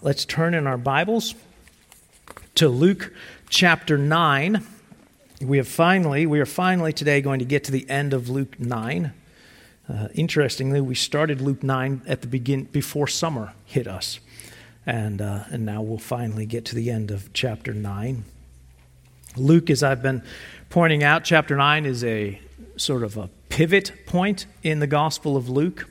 Let's 0.00 0.24
turn 0.24 0.54
in 0.54 0.68
our 0.68 0.78
Bibles 0.78 1.34
to 2.54 2.68
Luke 2.68 3.12
chapter 3.48 3.98
9. 3.98 4.64
We 5.40 5.56
have 5.56 5.66
finally, 5.66 6.24
we 6.24 6.38
are 6.38 6.46
finally 6.46 6.92
today 6.92 7.20
going 7.20 7.40
to 7.40 7.44
get 7.44 7.64
to 7.64 7.72
the 7.72 7.90
end 7.90 8.14
of 8.14 8.28
Luke 8.28 8.60
9. 8.60 9.12
Uh, 9.88 10.08
interestingly, 10.14 10.80
we 10.80 10.94
started 10.94 11.40
Luke 11.40 11.64
9 11.64 12.02
at 12.06 12.20
the 12.20 12.28
begin 12.28 12.66
before 12.66 13.08
summer 13.08 13.54
hit 13.64 13.88
us. 13.88 14.20
And, 14.86 15.20
uh, 15.20 15.46
and 15.50 15.66
now 15.66 15.82
we'll 15.82 15.98
finally 15.98 16.46
get 16.46 16.64
to 16.66 16.76
the 16.76 16.92
end 16.92 17.10
of 17.10 17.32
chapter 17.32 17.74
9. 17.74 18.22
Luke, 19.36 19.68
as 19.68 19.82
I've 19.82 20.00
been 20.00 20.22
pointing 20.70 21.02
out, 21.02 21.24
chapter 21.24 21.56
9 21.56 21.84
is 21.84 22.04
a 22.04 22.40
sort 22.76 23.02
of 23.02 23.16
a 23.16 23.30
pivot 23.48 24.06
point 24.06 24.46
in 24.62 24.78
the 24.78 24.86
Gospel 24.86 25.36
of 25.36 25.48
Luke. 25.48 25.90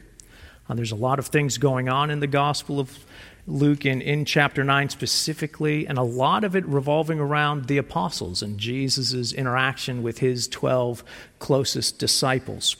Uh, 0.70 0.76
there's 0.76 0.94
a 0.94 0.96
lot 0.96 1.20
of 1.20 1.28
things 1.28 1.58
going 1.58 1.90
on 1.90 2.10
in 2.10 2.22
the 2.22 2.28
Gospel 2.28 2.80
of 2.80 2.98
Luke 3.48 3.86
in, 3.86 4.02
in 4.02 4.26
chapter 4.26 4.64
9 4.64 4.90
specifically, 4.90 5.88
and 5.88 5.98
a 5.98 6.04
lot 6.04 6.44
of 6.44 6.56
it 6.56 6.66
revolving 6.66 7.20
around 7.20 7.66
the 7.66 7.78
apostles 7.78 8.44
and 8.44 8.58
Jesus' 8.58 9.32
interaction 9.32 10.04
with 10.04 10.20
his 10.20 10.48
12 10.50 11.04
closest 11.40 11.98
disciples. 11.98 12.76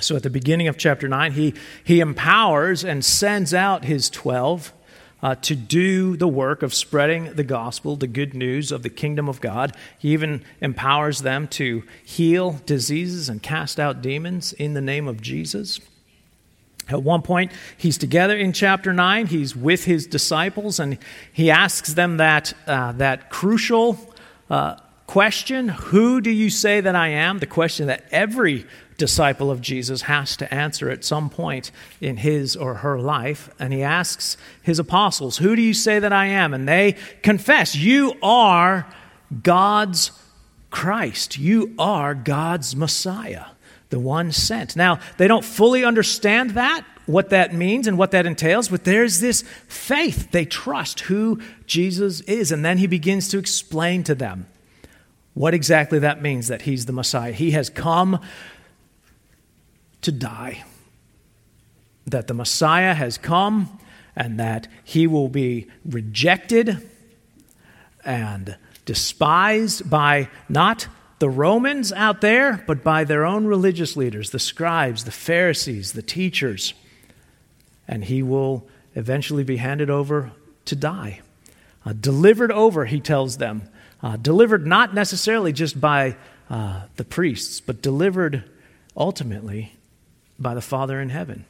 So 0.00 0.16
at 0.16 0.22
the 0.22 0.30
beginning 0.30 0.68
of 0.68 0.76
chapter 0.76 1.08
9, 1.08 1.32
he, 1.32 1.54
he 1.82 2.00
empowers 2.00 2.84
and 2.84 3.02
sends 3.02 3.54
out 3.54 3.84
his 3.84 4.10
12 4.10 4.72
uh, 5.22 5.34
to 5.36 5.56
do 5.56 6.18
the 6.18 6.28
work 6.28 6.62
of 6.62 6.74
spreading 6.74 7.32
the 7.32 7.44
gospel, 7.44 7.96
the 7.96 8.06
good 8.06 8.34
news 8.34 8.70
of 8.70 8.82
the 8.82 8.90
kingdom 8.90 9.26
of 9.26 9.40
God. 9.40 9.74
He 9.98 10.12
even 10.12 10.44
empowers 10.60 11.20
them 11.20 11.48
to 11.48 11.84
heal 12.04 12.60
diseases 12.66 13.30
and 13.30 13.42
cast 13.42 13.80
out 13.80 14.02
demons 14.02 14.52
in 14.52 14.74
the 14.74 14.82
name 14.82 15.08
of 15.08 15.22
Jesus. 15.22 15.80
At 16.88 17.02
one 17.02 17.22
point, 17.22 17.50
he's 17.76 17.96
together 17.96 18.36
in 18.36 18.52
chapter 18.52 18.92
9. 18.92 19.26
He's 19.26 19.56
with 19.56 19.84
his 19.84 20.06
disciples, 20.06 20.78
and 20.78 20.98
he 21.32 21.50
asks 21.50 21.94
them 21.94 22.18
that, 22.18 22.52
uh, 22.66 22.92
that 22.92 23.30
crucial 23.30 23.98
uh, 24.50 24.76
question 25.06 25.68
Who 25.68 26.20
do 26.20 26.30
you 26.30 26.50
say 26.50 26.80
that 26.80 26.94
I 26.94 27.08
am? 27.08 27.38
The 27.38 27.46
question 27.46 27.86
that 27.86 28.04
every 28.10 28.66
disciple 28.96 29.50
of 29.50 29.60
Jesus 29.60 30.02
has 30.02 30.36
to 30.36 30.54
answer 30.54 30.90
at 30.90 31.04
some 31.04 31.30
point 31.30 31.70
in 32.00 32.18
his 32.18 32.54
or 32.54 32.74
her 32.74 32.98
life. 32.98 33.50
And 33.58 33.72
he 33.72 33.82
asks 33.82 34.36
his 34.62 34.78
apostles, 34.78 35.38
Who 35.38 35.56
do 35.56 35.62
you 35.62 35.74
say 35.74 35.98
that 35.98 36.12
I 36.12 36.26
am? 36.26 36.54
And 36.54 36.68
they 36.68 36.96
confess, 37.22 37.74
You 37.74 38.14
are 38.22 38.86
God's 39.42 40.12
Christ. 40.70 41.38
You 41.38 41.74
are 41.78 42.14
God's 42.14 42.76
Messiah 42.76 43.46
the 43.94 44.00
one 44.00 44.32
sent. 44.32 44.74
Now, 44.74 44.98
they 45.18 45.28
don't 45.28 45.44
fully 45.44 45.84
understand 45.84 46.50
that, 46.50 46.84
what 47.06 47.30
that 47.30 47.54
means 47.54 47.86
and 47.86 47.96
what 47.96 48.10
that 48.10 48.26
entails, 48.26 48.68
but 48.68 48.82
there's 48.82 49.20
this 49.20 49.42
faith. 49.68 50.32
They 50.32 50.44
trust 50.44 50.98
who 50.98 51.40
Jesus 51.64 52.20
is. 52.22 52.50
And 52.50 52.64
then 52.64 52.78
he 52.78 52.88
begins 52.88 53.28
to 53.28 53.38
explain 53.38 54.02
to 54.02 54.16
them 54.16 54.48
what 55.32 55.54
exactly 55.54 56.00
that 56.00 56.20
means 56.20 56.48
that 56.48 56.62
he's 56.62 56.86
the 56.86 56.92
Messiah. 56.92 57.30
He 57.30 57.52
has 57.52 57.70
come 57.70 58.18
to 60.02 60.10
die, 60.10 60.64
that 62.04 62.26
the 62.26 62.34
Messiah 62.34 62.94
has 62.94 63.16
come, 63.16 63.78
and 64.16 64.40
that 64.40 64.66
he 64.82 65.06
will 65.06 65.28
be 65.28 65.68
rejected 65.84 66.90
and 68.04 68.56
despised 68.86 69.88
by 69.88 70.28
not 70.48 70.88
the 71.18 71.30
Romans 71.30 71.92
out 71.92 72.20
there, 72.20 72.62
but 72.66 72.82
by 72.82 73.04
their 73.04 73.24
own 73.24 73.46
religious 73.46 73.96
leaders, 73.96 74.30
the 74.30 74.38
scribes, 74.38 75.04
the 75.04 75.12
Pharisees, 75.12 75.92
the 75.92 76.02
teachers. 76.02 76.74
And 77.86 78.04
he 78.04 78.22
will 78.22 78.66
eventually 78.94 79.44
be 79.44 79.56
handed 79.58 79.90
over 79.90 80.32
to 80.64 80.76
die. 80.76 81.20
Uh, 81.84 81.92
delivered 81.92 82.50
over, 82.50 82.86
he 82.86 83.00
tells 83.00 83.36
them. 83.36 83.68
Uh, 84.02 84.16
delivered 84.16 84.66
not 84.66 84.94
necessarily 84.94 85.52
just 85.52 85.80
by 85.80 86.16
uh, 86.50 86.82
the 86.96 87.04
priests, 87.04 87.60
but 87.60 87.80
delivered 87.80 88.44
ultimately 88.96 89.74
by 90.38 90.54
the 90.54 90.60
Father 90.60 91.00
in 91.00 91.10
heaven. 91.10 91.44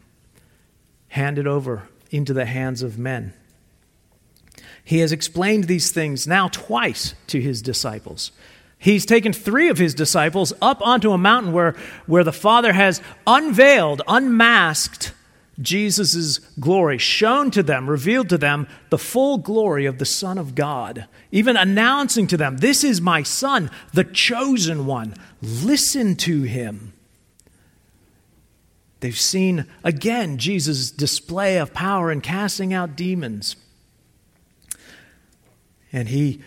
Handed 1.08 1.46
over 1.46 1.88
into 2.10 2.32
the 2.32 2.44
hands 2.44 2.82
of 2.82 2.98
men. 2.98 3.32
He 4.84 4.98
has 4.98 5.12
explained 5.12 5.64
these 5.64 5.90
things 5.90 6.26
now 6.26 6.48
twice 6.48 7.14
to 7.28 7.40
his 7.40 7.62
disciples. 7.62 8.30
He's 8.84 9.06
taken 9.06 9.32
three 9.32 9.70
of 9.70 9.78
his 9.78 9.94
disciples 9.94 10.52
up 10.60 10.86
onto 10.86 11.12
a 11.12 11.16
mountain 11.16 11.54
where, 11.54 11.74
where 12.04 12.22
the 12.22 12.34
Father 12.34 12.74
has 12.74 13.00
unveiled, 13.26 14.02
unmasked 14.06 15.14
Jesus' 15.58 16.36
glory, 16.60 16.98
shown 16.98 17.50
to 17.52 17.62
them, 17.62 17.88
revealed 17.88 18.28
to 18.28 18.36
them 18.36 18.68
the 18.90 18.98
full 18.98 19.38
glory 19.38 19.86
of 19.86 19.98
the 19.98 20.04
Son 20.04 20.36
of 20.36 20.54
God, 20.54 21.06
even 21.32 21.56
announcing 21.56 22.26
to 22.26 22.36
them, 22.36 22.58
This 22.58 22.84
is 22.84 23.00
my 23.00 23.22
Son, 23.22 23.70
the 23.94 24.04
chosen 24.04 24.84
one. 24.84 25.14
Listen 25.40 26.14
to 26.16 26.42
him. 26.42 26.92
They've 29.00 29.18
seen 29.18 29.64
again 29.82 30.36
Jesus' 30.36 30.90
display 30.90 31.56
of 31.56 31.72
power 31.72 32.12
in 32.12 32.20
casting 32.20 32.74
out 32.74 32.96
demons. 32.96 33.56
And 35.90 36.08
he 36.08 36.42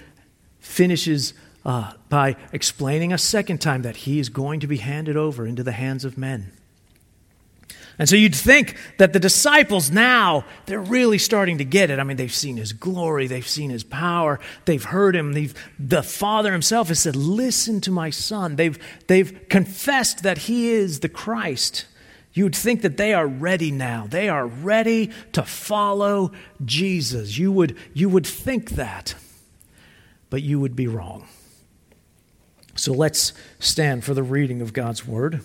finishes 0.59 1.33
uh, 1.67 1.91
by 2.07 2.37
explaining 2.53 3.11
a 3.11 3.17
second 3.17 3.59
time 3.59 3.81
that 3.81 3.97
he 3.97 4.19
is 4.19 4.29
going 4.29 4.61
to 4.61 4.67
be 4.67 4.77
handed 4.77 5.17
over 5.17 5.45
into 5.45 5.63
the 5.63 5.73
hands 5.73 6.05
of 6.05 6.17
men. 6.17 6.53
And 7.99 8.07
so 8.07 8.15
you'd 8.15 8.35
think 8.35 8.77
that 8.99 9.11
the 9.11 9.19
disciples 9.19 9.91
now, 9.91 10.45
they're 10.67 10.79
really 10.79 11.17
starting 11.17 11.57
to 11.57 11.65
get 11.65 11.89
it. 11.89 11.99
I 11.99 12.03
mean, 12.03 12.15
they've 12.15 12.33
seen 12.33 12.57
his 12.57 12.71
glory, 12.71 13.27
they've 13.27 13.47
seen 13.47 13.69
his 13.69 13.83
power, 13.83 14.39
they've 14.65 14.83
heard 14.83 15.15
him. 15.15 15.33
They've, 15.33 15.53
the 15.77 16.03
Father 16.03 16.51
himself 16.51 16.87
has 16.87 16.99
said, 16.99 17.15
Listen 17.15 17.81
to 17.81 17.91
my 17.91 18.11
son. 18.11 18.55
They've, 18.55 18.77
they've 19.07 19.49
confessed 19.49 20.23
that 20.23 20.37
he 20.37 20.69
is 20.69 21.01
the 21.01 21.09
Christ. 21.09 21.85
You'd 22.33 22.55
think 22.55 22.83
that 22.83 22.97
they 22.97 23.13
are 23.13 23.27
ready 23.27 23.71
now. 23.71 24.05
They 24.07 24.29
are 24.29 24.45
ready 24.45 25.09
to 25.33 25.41
follow 25.41 26.31
Jesus. 26.63 27.37
You 27.37 27.51
would, 27.51 27.75
you 27.95 28.09
would 28.09 28.27
think 28.27 28.71
that, 28.71 29.15
but 30.29 30.43
you 30.43 30.59
would 30.59 30.75
be 30.75 30.87
wrong. 30.87 31.27
So 32.77 32.93
let's 32.93 33.33
stand 33.59 34.03
for 34.03 34.13
the 34.13 34.21
reading 34.21 34.61
of 34.61 34.71
God's 34.71 35.05
Word. 35.05 35.41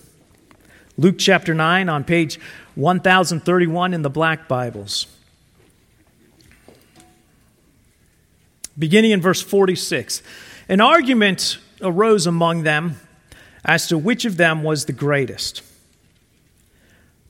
Luke 0.98 1.16
chapter 1.18 1.54
9 1.54 1.88
on 1.88 2.04
page 2.04 2.38
1031 2.74 3.94
in 3.94 4.02
the 4.02 4.10
Black 4.10 4.46
Bibles. 4.48 5.06
Beginning 8.78 9.12
in 9.12 9.22
verse 9.22 9.40
46. 9.40 10.22
An 10.68 10.82
argument 10.82 11.56
arose 11.80 12.26
among 12.26 12.64
them 12.64 12.96
as 13.64 13.86
to 13.86 13.96
which 13.96 14.26
of 14.26 14.36
them 14.36 14.62
was 14.62 14.84
the 14.84 14.92
greatest. 14.92 15.62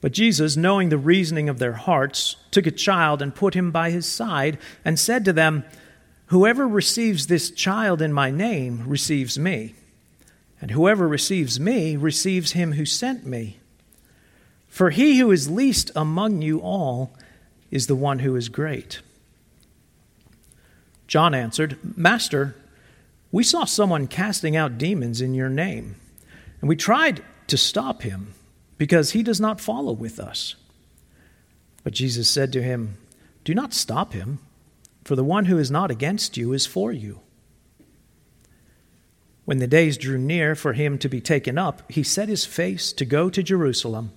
But 0.00 0.10
Jesus, 0.10 0.56
knowing 0.56 0.88
the 0.88 0.98
reasoning 0.98 1.48
of 1.48 1.60
their 1.60 1.74
hearts, 1.74 2.34
took 2.50 2.66
a 2.66 2.72
child 2.72 3.22
and 3.22 3.32
put 3.32 3.54
him 3.54 3.70
by 3.70 3.90
his 3.90 4.06
side 4.06 4.58
and 4.84 4.98
said 4.98 5.24
to 5.26 5.32
them, 5.32 5.64
Whoever 6.26 6.66
receives 6.66 7.28
this 7.28 7.52
child 7.52 8.02
in 8.02 8.12
my 8.12 8.32
name 8.32 8.82
receives 8.88 9.38
me. 9.38 9.76
And 10.62 10.70
whoever 10.70 11.08
receives 11.08 11.58
me 11.58 11.96
receives 11.96 12.52
him 12.52 12.72
who 12.72 12.86
sent 12.86 13.26
me. 13.26 13.58
For 14.68 14.90
he 14.90 15.18
who 15.18 15.32
is 15.32 15.50
least 15.50 15.90
among 15.96 16.40
you 16.40 16.60
all 16.60 17.12
is 17.72 17.88
the 17.88 17.96
one 17.96 18.20
who 18.20 18.36
is 18.36 18.48
great. 18.48 19.00
John 21.08 21.34
answered, 21.34 21.76
Master, 21.96 22.54
we 23.32 23.42
saw 23.42 23.64
someone 23.64 24.06
casting 24.06 24.56
out 24.56 24.78
demons 24.78 25.20
in 25.20 25.34
your 25.34 25.48
name, 25.48 25.96
and 26.60 26.68
we 26.68 26.76
tried 26.76 27.24
to 27.48 27.56
stop 27.56 28.02
him 28.02 28.34
because 28.78 29.10
he 29.10 29.22
does 29.24 29.40
not 29.40 29.60
follow 29.60 29.92
with 29.92 30.20
us. 30.20 30.54
But 31.82 31.92
Jesus 31.92 32.30
said 32.30 32.52
to 32.52 32.62
him, 32.62 32.98
Do 33.44 33.52
not 33.52 33.74
stop 33.74 34.12
him, 34.12 34.38
for 35.04 35.16
the 35.16 35.24
one 35.24 35.46
who 35.46 35.58
is 35.58 35.72
not 35.72 35.90
against 35.90 36.36
you 36.36 36.52
is 36.52 36.66
for 36.66 36.92
you. 36.92 37.20
When 39.44 39.58
the 39.58 39.66
days 39.66 39.96
drew 39.96 40.18
near 40.18 40.54
for 40.54 40.72
him 40.72 40.98
to 40.98 41.08
be 41.08 41.20
taken 41.20 41.58
up, 41.58 41.90
he 41.90 42.02
set 42.02 42.28
his 42.28 42.44
face 42.44 42.92
to 42.92 43.04
go 43.04 43.28
to 43.28 43.42
Jerusalem. 43.42 44.12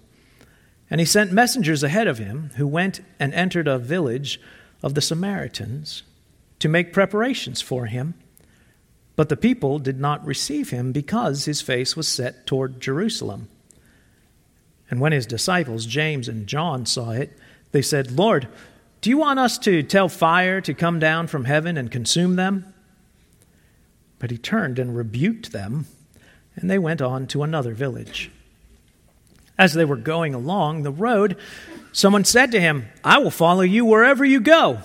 And 0.90 1.00
he 1.00 1.06
sent 1.06 1.32
messengers 1.32 1.84
ahead 1.84 2.08
of 2.08 2.20
him, 2.20 2.52
who 2.58 2.68
went 2.68 3.02
and 3.20 3.34
entered 3.34 3.68
a 3.68 3.80
village 3.80 4.40
of 4.84 4.94
the 4.94 5.02
Samaritans 5.02 6.04
to 6.60 6.70
make 6.70 6.94
preparations 6.94 7.60
for 7.60 7.88
him. 7.88 8.14
But 9.16 9.30
the 9.30 9.38
people 9.38 9.80
did 9.80 10.00
not 10.00 10.26
receive 10.26 10.70
him 10.70 10.92
because 10.92 11.46
his 11.46 11.62
face 11.62 11.96
was 11.96 12.08
set 12.08 12.46
toward 12.46 12.82
Jerusalem. 12.82 13.48
And 14.90 15.00
when 15.00 15.12
his 15.12 15.26
disciples, 15.26 15.88
James 15.88 16.28
and 16.28 16.46
John, 16.46 16.86
saw 16.86 17.12
it, 17.12 17.36
they 17.72 17.82
said, 17.82 18.12
Lord, 18.12 18.48
do 19.02 19.10
you 19.10 19.18
want 19.18 19.40
us 19.40 19.58
to 19.60 19.82
tell 19.82 20.08
fire 20.08 20.62
to 20.62 20.74
come 20.74 21.00
down 21.00 21.28
from 21.28 21.46
heaven 21.46 21.78
and 21.78 21.90
consume 21.90 22.36
them? 22.36 22.75
But 24.20 24.32
he 24.32 24.38
turned 24.38 24.80
and 24.80 24.96
rebuked 24.96 25.52
them, 25.52 25.88
and 26.56 26.70
they 26.70 26.80
went 26.80 27.02
on 27.02 27.28
to 27.28 27.44
another 27.44 27.74
village. 27.74 28.32
As 29.58 29.74
they 29.74 29.86
were 29.86 29.96
going 29.96 30.34
along 30.34 30.84
the 30.84 30.92
road, 30.92 31.38
someone 31.92 32.26
said 32.26 32.52
to 32.52 32.60
him, 32.60 32.88
I 33.04 33.20
will 33.20 33.32
follow 33.32 33.62
you 33.62 33.86
wherever 33.86 34.26
you 34.26 34.40
go. 34.40 34.80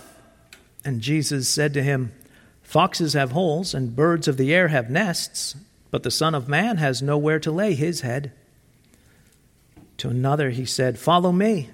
And 0.84 1.00
Jesus 1.00 1.48
said 1.48 1.74
to 1.74 1.82
him, 1.82 2.12
Foxes 2.62 3.14
have 3.14 3.32
holes, 3.32 3.74
and 3.74 3.96
birds 3.96 4.28
of 4.28 4.36
the 4.36 4.54
air 4.54 4.68
have 4.68 4.90
nests, 4.90 5.56
but 5.90 6.04
the 6.04 6.10
Son 6.10 6.34
of 6.34 6.48
Man 6.48 6.76
has 6.76 7.02
nowhere 7.02 7.40
to 7.40 7.50
lay 7.50 7.74
his 7.74 8.02
head. 8.02 8.32
To 9.98 10.08
another 10.08 10.50
he 10.50 10.64
said, 10.64 10.98
Follow 10.98 11.32
me. 11.32 11.70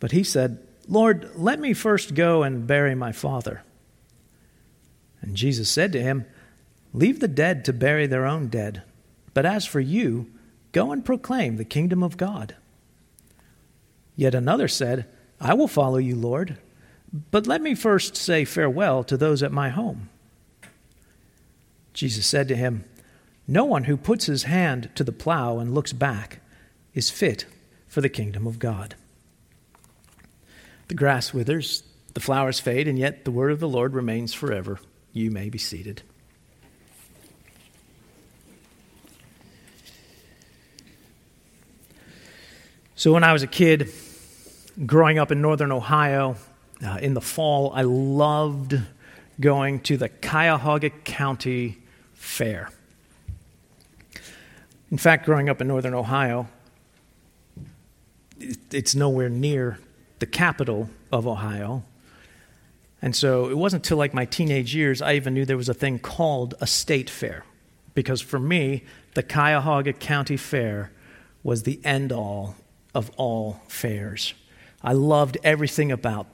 But 0.00 0.12
he 0.12 0.24
said, 0.24 0.58
Lord, 0.88 1.30
let 1.36 1.60
me 1.60 1.74
first 1.74 2.14
go 2.14 2.42
and 2.42 2.66
bury 2.66 2.94
my 2.94 3.12
father. 3.12 3.62
And 5.20 5.36
Jesus 5.36 5.68
said 5.68 5.92
to 5.92 6.02
him, 6.02 6.24
Leave 6.92 7.20
the 7.20 7.28
dead 7.28 7.64
to 7.64 7.72
bury 7.72 8.06
their 8.06 8.26
own 8.26 8.48
dead, 8.48 8.82
but 9.32 9.46
as 9.46 9.64
for 9.64 9.80
you, 9.80 10.30
go 10.72 10.92
and 10.92 11.04
proclaim 11.04 11.56
the 11.56 11.64
kingdom 11.64 12.02
of 12.02 12.16
God. 12.16 12.56
Yet 14.16 14.34
another 14.34 14.68
said, 14.68 15.06
I 15.40 15.54
will 15.54 15.68
follow 15.68 15.98
you, 15.98 16.16
Lord, 16.16 16.58
but 17.30 17.46
let 17.46 17.62
me 17.62 17.74
first 17.74 18.16
say 18.16 18.44
farewell 18.44 19.04
to 19.04 19.16
those 19.16 19.42
at 19.42 19.52
my 19.52 19.70
home. 19.70 20.08
Jesus 21.92 22.26
said 22.26 22.48
to 22.48 22.56
him, 22.56 22.84
No 23.48 23.64
one 23.64 23.84
who 23.84 23.96
puts 23.96 24.26
his 24.26 24.44
hand 24.44 24.90
to 24.94 25.04
the 25.04 25.12
plow 25.12 25.58
and 25.58 25.74
looks 25.74 25.92
back 25.92 26.40
is 26.94 27.10
fit 27.10 27.46
for 27.86 28.00
the 28.00 28.08
kingdom 28.08 28.46
of 28.46 28.58
God. 28.58 28.94
The 30.88 30.94
grass 30.94 31.32
withers, 31.32 31.82
the 32.14 32.20
flowers 32.20 32.60
fade, 32.60 32.88
and 32.88 32.98
yet 32.98 33.24
the 33.24 33.30
word 33.30 33.52
of 33.52 33.60
the 33.60 33.68
Lord 33.68 33.94
remains 33.94 34.34
forever. 34.34 34.80
You 35.12 35.30
may 35.30 35.48
be 35.48 35.58
seated. 35.58 36.02
So, 43.00 43.14
when 43.14 43.24
I 43.24 43.32
was 43.32 43.42
a 43.42 43.46
kid, 43.46 43.90
growing 44.84 45.18
up 45.18 45.32
in 45.32 45.40
northern 45.40 45.72
Ohio, 45.72 46.36
uh, 46.84 46.98
in 47.00 47.14
the 47.14 47.22
fall, 47.22 47.72
I 47.74 47.80
loved 47.80 48.78
going 49.40 49.80
to 49.84 49.96
the 49.96 50.10
Cuyahoga 50.10 50.90
County 50.90 51.78
Fair. 52.12 52.68
In 54.90 54.98
fact, 54.98 55.24
growing 55.24 55.48
up 55.48 55.62
in 55.62 55.68
northern 55.68 55.94
Ohio, 55.94 56.46
it's 58.70 58.94
nowhere 58.94 59.30
near 59.30 59.78
the 60.18 60.26
capital 60.26 60.90
of 61.10 61.26
Ohio. 61.26 61.82
And 63.00 63.16
so 63.16 63.48
it 63.48 63.56
wasn't 63.56 63.86
until 63.86 63.96
like 63.96 64.12
my 64.12 64.26
teenage 64.26 64.74
years 64.74 65.00
I 65.00 65.14
even 65.14 65.32
knew 65.32 65.46
there 65.46 65.56
was 65.56 65.70
a 65.70 65.74
thing 65.74 66.00
called 66.00 66.54
a 66.60 66.66
state 66.66 67.08
fair. 67.08 67.46
Because 67.94 68.20
for 68.20 68.38
me, 68.38 68.84
the 69.14 69.22
Cuyahoga 69.22 69.94
County 69.94 70.36
Fair 70.36 70.90
was 71.42 71.62
the 71.62 71.80
end 71.82 72.12
all 72.12 72.56
of 72.94 73.10
all 73.16 73.60
fairs. 73.68 74.34
I 74.82 74.92
loved 74.92 75.38
everything 75.44 75.92
about 75.92 76.26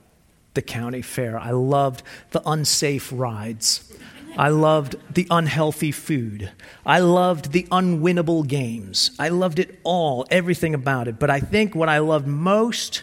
the 0.54 0.62
county 0.62 1.02
fair. 1.02 1.38
I 1.38 1.50
loved 1.50 2.02
the 2.30 2.42
unsafe 2.48 3.10
rides. 3.12 3.92
I 4.36 4.48
loved 4.48 4.96
the 5.12 5.26
unhealthy 5.30 5.92
food. 5.92 6.50
I 6.84 7.00
loved 7.00 7.52
the 7.52 7.64
unwinnable 7.64 8.46
games. 8.46 9.10
I 9.18 9.30
loved 9.30 9.58
it 9.58 9.78
all, 9.82 10.26
everything 10.30 10.74
about 10.74 11.08
it. 11.08 11.18
But 11.18 11.30
I 11.30 11.40
think 11.40 11.74
what 11.74 11.88
I 11.88 11.98
loved 11.98 12.26
most 12.26 13.02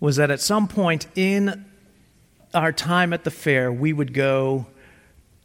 was 0.00 0.16
that 0.16 0.30
at 0.30 0.40
some 0.40 0.68
point 0.68 1.06
in 1.14 1.66
our 2.54 2.72
time 2.72 3.12
at 3.12 3.24
the 3.24 3.30
fair, 3.30 3.70
we 3.70 3.92
would 3.92 4.14
go 4.14 4.66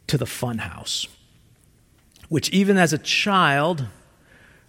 to 0.06 0.16
the 0.16 0.26
fun 0.26 0.58
house, 0.58 1.06
which 2.28 2.48
even 2.50 2.78
as 2.78 2.92
a 2.92 2.98
child, 2.98 3.86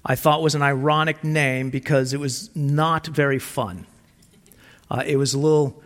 I 0.06 0.16
thought 0.16 0.42
was 0.42 0.56
an 0.56 0.62
ironic 0.62 1.24
name 1.24 1.70
because 1.70 2.14
it 2.14 2.20
was 2.20 2.56
not 2.56 3.08
very 3.08 3.40
fun. 3.40 3.88
Uh, 4.90 5.04
it 5.06 5.16
was 5.18 5.34
a 5.34 5.40
little 5.40 5.82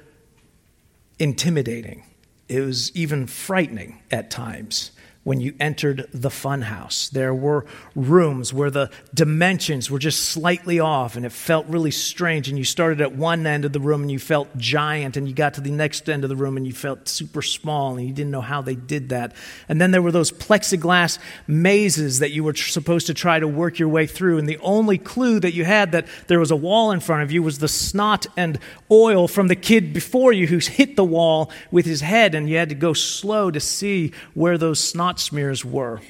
intimidating. 1.19 2.03
It 2.49 2.61
was 2.61 2.93
even 2.95 3.27
frightening 3.27 4.01
at 4.11 4.29
times 4.29 4.91
when 5.23 5.41
you 5.41 5.53
entered 5.59 6.07
the 6.13 6.29
funhouse. 6.29 7.09
There 7.11 7.33
were 7.33 7.65
rooms 7.93 8.53
where 8.53 8.71
the 8.71 8.89
dimensions 9.13 9.91
were 9.91 9.99
just 9.99 10.29
slightly 10.29 10.79
off 10.79 11.15
and 11.15 11.25
it 11.25 11.31
felt 11.31 11.67
really 11.67 11.91
strange. 11.91 12.47
And 12.47 12.57
you 12.57 12.63
started 12.63 13.01
at 13.01 13.15
one 13.15 13.45
end 13.45 13.65
of 13.65 13.73
the 13.73 13.79
room 13.79 14.01
and 14.01 14.11
you 14.11 14.17
felt 14.17 14.55
giant, 14.57 15.17
and 15.17 15.27
you 15.27 15.33
got 15.33 15.55
to 15.55 15.61
the 15.61 15.71
next 15.71 16.09
end 16.09 16.23
of 16.23 16.29
the 16.29 16.35
room 16.35 16.57
and 16.57 16.65
you 16.65 16.73
felt 16.73 17.07
super 17.07 17.41
small, 17.41 17.97
and 17.97 18.07
you 18.07 18.13
didn't 18.13 18.31
know 18.31 18.41
how 18.41 18.61
they 18.61 18.75
did 18.75 19.09
that. 19.09 19.35
And 19.67 19.79
then 19.79 19.91
there 19.91 20.01
were 20.01 20.11
those 20.11 20.31
plexiglass 20.31 21.19
mazes 21.47 22.19
that 22.19 22.31
you 22.31 22.43
were 22.43 22.55
supposed 22.55 23.07
to 23.07 23.13
try 23.13 23.39
to 23.39 23.47
work 23.47 23.77
your 23.77 23.89
way 23.89 24.07
through. 24.07 24.37
And 24.37 24.47
the 24.47 24.57
only 24.59 24.97
clue 24.97 25.39
that 25.41 25.53
you 25.53 25.65
had 25.65 25.91
that 25.91 26.07
there 26.27 26.39
was 26.39 26.51
a 26.51 26.55
wall 26.55 26.91
in 26.91 27.01
front 27.01 27.23
of 27.23 27.31
you 27.31 27.43
was 27.43 27.59
the 27.59 27.67
snot 27.67 28.25
and 28.37 28.57
oil 28.89 29.27
from 29.27 29.47
the 29.47 29.55
kid 29.55 29.93
before 29.93 30.31
you 30.31 30.47
who 30.47 30.57
hit 30.57 30.95
the 30.95 31.03
wall 31.03 31.51
with 31.71 31.85
his 31.85 32.01
head, 32.01 32.33
and 32.35 32.49
you 32.49 32.55
had 32.55 32.69
to 32.69 32.75
go 32.75 32.93
slow 32.93 33.51
to 33.51 33.59
see 33.59 34.13
where 34.33 34.57
those 34.57 34.81
snot 34.81 35.18
snot 35.19 35.29
smears 35.29 35.65
were. 35.65 36.01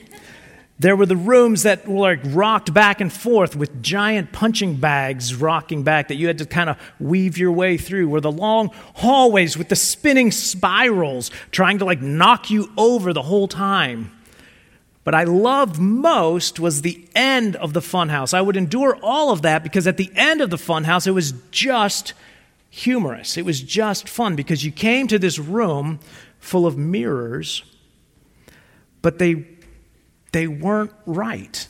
There 0.80 0.96
were 0.96 1.06
the 1.06 1.18
rooms 1.18 1.64
that 1.64 1.86
were 1.88 2.16
like 2.16 2.22
rocked 2.24 2.74
back 2.74 3.02
and 3.02 3.12
forth 3.12 3.56
with 3.56 3.84
giant 3.84 4.32
punching 4.32 4.78
bags 4.78 5.36
rocking 5.36 5.84
back 5.84 6.08
that 6.08 6.16
you 6.16 6.28
had 6.28 6.38
to 6.38 6.46
kind 6.46 6.70
of 6.70 6.78
weave 7.00 7.38
your 7.38 7.52
way 7.52 7.76
through. 7.78 8.08
Were 8.08 8.22
the 8.22 8.32
long 8.32 8.70
hallways 8.96 9.58
with 9.58 9.68
the 9.68 9.76
spinning 9.76 10.32
spirals 10.32 11.32
trying 11.52 11.80
to 11.80 11.86
like 11.86 12.02
knock 12.02 12.50
you 12.50 12.72
over 12.78 13.12
the 13.12 13.24
whole 13.24 13.50
time. 13.50 14.12
But 15.04 15.16
I 15.16 15.24
loved 15.24 15.80
most 15.80 16.60
was 16.60 16.82
the 16.82 17.06
end 17.14 17.56
of 17.58 17.74
the 17.74 17.82
funhouse. 17.82 18.34
I 18.34 18.42
would 18.42 18.56
endure 18.56 18.98
all 19.02 19.32
of 19.32 19.42
that 19.42 19.64
because 19.64 19.88
at 19.88 19.98
the 19.98 20.12
end 20.16 20.40
of 20.40 20.50
the 20.50 20.58
funhouse, 20.58 21.08
it 21.08 21.12
was 21.12 21.34
just 21.52 22.14
humorous. 22.70 23.36
It 23.36 23.44
was 23.44 23.60
just 23.60 24.08
fun 24.08 24.36
because 24.36 24.64
you 24.64 24.72
came 24.72 25.08
to 25.08 25.20
this 25.20 25.40
room 25.40 26.00
full 26.40 26.66
of 26.66 26.78
mirrors 26.78 27.64
but 29.02 29.20
they, 29.20 29.46
they 30.32 30.48
weren't 30.48 30.92
right. 31.06 31.68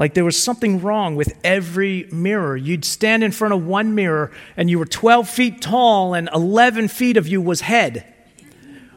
Like 0.00 0.14
there 0.14 0.24
was 0.24 0.42
something 0.42 0.80
wrong 0.80 1.14
with 1.14 1.38
every 1.44 2.08
mirror. 2.10 2.56
You'd 2.56 2.86
stand 2.86 3.22
in 3.22 3.32
front 3.32 3.52
of 3.52 3.66
one 3.66 3.94
mirror 3.94 4.30
and 4.56 4.70
you 4.70 4.78
were 4.78 4.86
12 4.86 5.28
feet 5.28 5.60
tall 5.60 6.14
and 6.14 6.30
11 6.32 6.88
feet 6.88 7.18
of 7.18 7.28
you 7.28 7.42
was 7.42 7.60
head. 7.60 8.06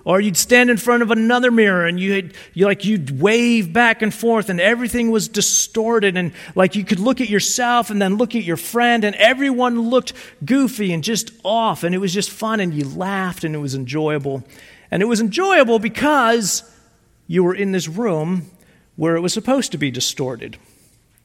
Or 0.06 0.22
you'd 0.22 0.38
stand 0.38 0.70
in 0.70 0.78
front 0.78 1.04
of 1.04 1.12
another 1.12 1.52
mirror 1.52 1.86
and 1.86 2.00
you 2.00 2.30
you 2.54 2.66
like 2.66 2.86
you'd 2.86 3.22
wave 3.22 3.74
back 3.74 4.02
and 4.02 4.14
forth 4.14 4.50
and 4.50 4.62
everything 4.62 5.12
was 5.12 5.28
distorted 5.28 6.16
and 6.16 6.32
like 6.56 6.76
you 6.76 6.86
could 6.86 7.00
look 7.00 7.20
at 7.20 7.30
yourself 7.30 7.90
and 7.90 8.02
then 8.02 8.16
look 8.16 8.34
at 8.34 8.44
your 8.44 8.58
friend 8.58 9.04
and 9.04 9.16
everyone 9.18 9.90
looked 9.90 10.14
goofy 10.46 10.94
and 10.94 11.04
just 11.04 11.32
off 11.44 11.84
and 11.84 11.94
it 11.94 12.00
was 12.00 12.14
just 12.14 12.30
fun 12.30 12.62
and 12.62 12.74
you 12.74 12.88
laughed 12.88 13.44
and 13.44 13.56
it 13.56 13.60
was 13.60 13.76
enjoyable. 13.76 14.42
And 14.90 15.02
it 15.02 15.06
was 15.06 15.20
enjoyable 15.20 15.80
because 15.80 16.64
you 17.28 17.44
were 17.44 17.56
in 17.56 17.72
this 17.72 17.88
room 17.88 18.50
where 18.96 19.16
it 19.16 19.22
was 19.22 19.34
supposed 19.34 19.72
to 19.72 19.78
be 19.78 19.92
distorted. 19.92 20.58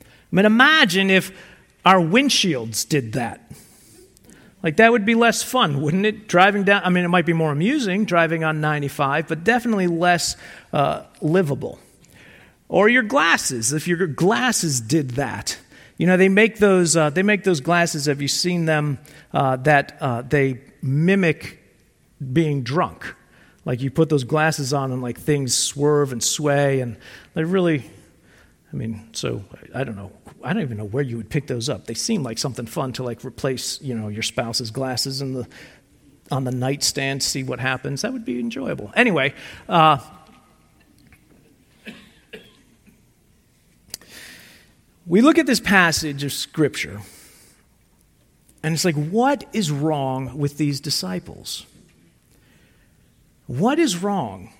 I 0.01 0.07
mean, 0.31 0.47
imagine 0.47 1.11
if 1.11 1.33
our 1.85 2.01
windshields 2.01 2.89
did 2.89 3.13
that. 3.13 3.51
Like, 4.63 4.77
that 4.79 4.91
would 4.91 5.05
be 5.05 5.15
less 5.15 5.43
fun, 5.43 5.81
wouldn't 5.81 6.05
it? 6.05 6.29
Driving 6.29 6.65
down, 6.65 6.83
I 6.85 6.91
mean, 6.91 7.05
it 7.05 7.09
might 7.09 7.27
be 7.27 7.33
more 7.33 7.53
amusing 7.53 8.05
driving 8.05 8.43
on 8.43 8.61
95, 8.61 9.29
but 9.29 9.45
definitely 9.45 9.87
less 9.87 10.37
uh, 10.73 11.05
livable. 11.21 11.79
Or 12.69 12.89
your 12.89 13.05
glasses, 13.05 13.73
if 13.73 13.87
your 13.87 14.07
glasses 14.07 14.81
did 14.81 15.13
that. 15.13 15.59
You 15.97 16.07
know, 16.07 16.17
they 16.17 16.29
make 16.29 16.59
those, 16.59 16.97
uh, 16.97 17.11
they 17.11 17.23
make 17.23 17.45
those 17.45 17.61
glasses, 17.61 18.07
have 18.07 18.21
you 18.21 18.29
seen 18.29 18.67
them, 18.67 18.99
uh, 19.33 19.57
that 19.57 19.97
uh, 20.01 20.23
they 20.23 20.61
mimic 20.83 21.61
being 22.33 22.63
drunk? 22.63 23.15
Like 23.65 23.81
you 23.81 23.91
put 23.91 24.09
those 24.09 24.25
glasses 24.25 24.73
on 24.73 24.93
and 24.93 25.03
like 25.03 25.19
things 25.19 25.57
swerve 25.57 26.13
and 26.13 26.23
sway 26.23 26.81
and 26.81 26.97
they 27.35 27.45
really 27.45 27.91
I 28.73 28.77
mean, 28.77 29.09
so 29.13 29.45
I 29.75 29.85
don't 29.85 29.97
know. 29.97 30.13
I 30.45 30.53
don't 30.53 30.63
even 30.63 30.77
know 30.77 30.85
where 30.85 31.03
you 31.03 31.17
would 31.17 31.31
pick 31.31 31.47
those 31.47 31.69
up. 31.69 31.87
They 31.87 31.95
seem 31.95 32.23
like 32.23 32.39
something 32.39 32.67
fun 32.67 32.93
to 32.95 33.03
like 33.03 33.25
replace, 33.25 33.81
you 33.81 33.95
know, 33.95 34.09
your 34.09 34.23
spouse's 34.23 34.71
glasses 34.71 35.23
in 35.23 35.33
the 35.33 35.49
on 36.31 36.45
the 36.45 36.51
nightstand, 36.51 37.23
see 37.23 37.43
what 37.43 37.61
happens. 37.61 38.03
That 38.03 38.13
would 38.13 38.27
be 38.27 38.39
enjoyable. 38.39 38.93
Anyway, 38.95 39.35
uh, 39.69 39.99
we 45.07 45.23
look 45.23 45.39
at 45.39 45.47
this 45.47 45.61
passage 45.61 46.23
of 46.23 46.33
Scripture, 46.33 47.01
and 48.63 48.75
it's 48.75 48.85
like, 48.85 48.97
what 48.97 49.45
is 49.55 49.71
wrong 49.71 50.37
with 50.37 50.59
these 50.59 50.81
disciples? 50.81 51.65
What 53.49 53.79
is 53.79 53.97
wrong? 53.97 54.53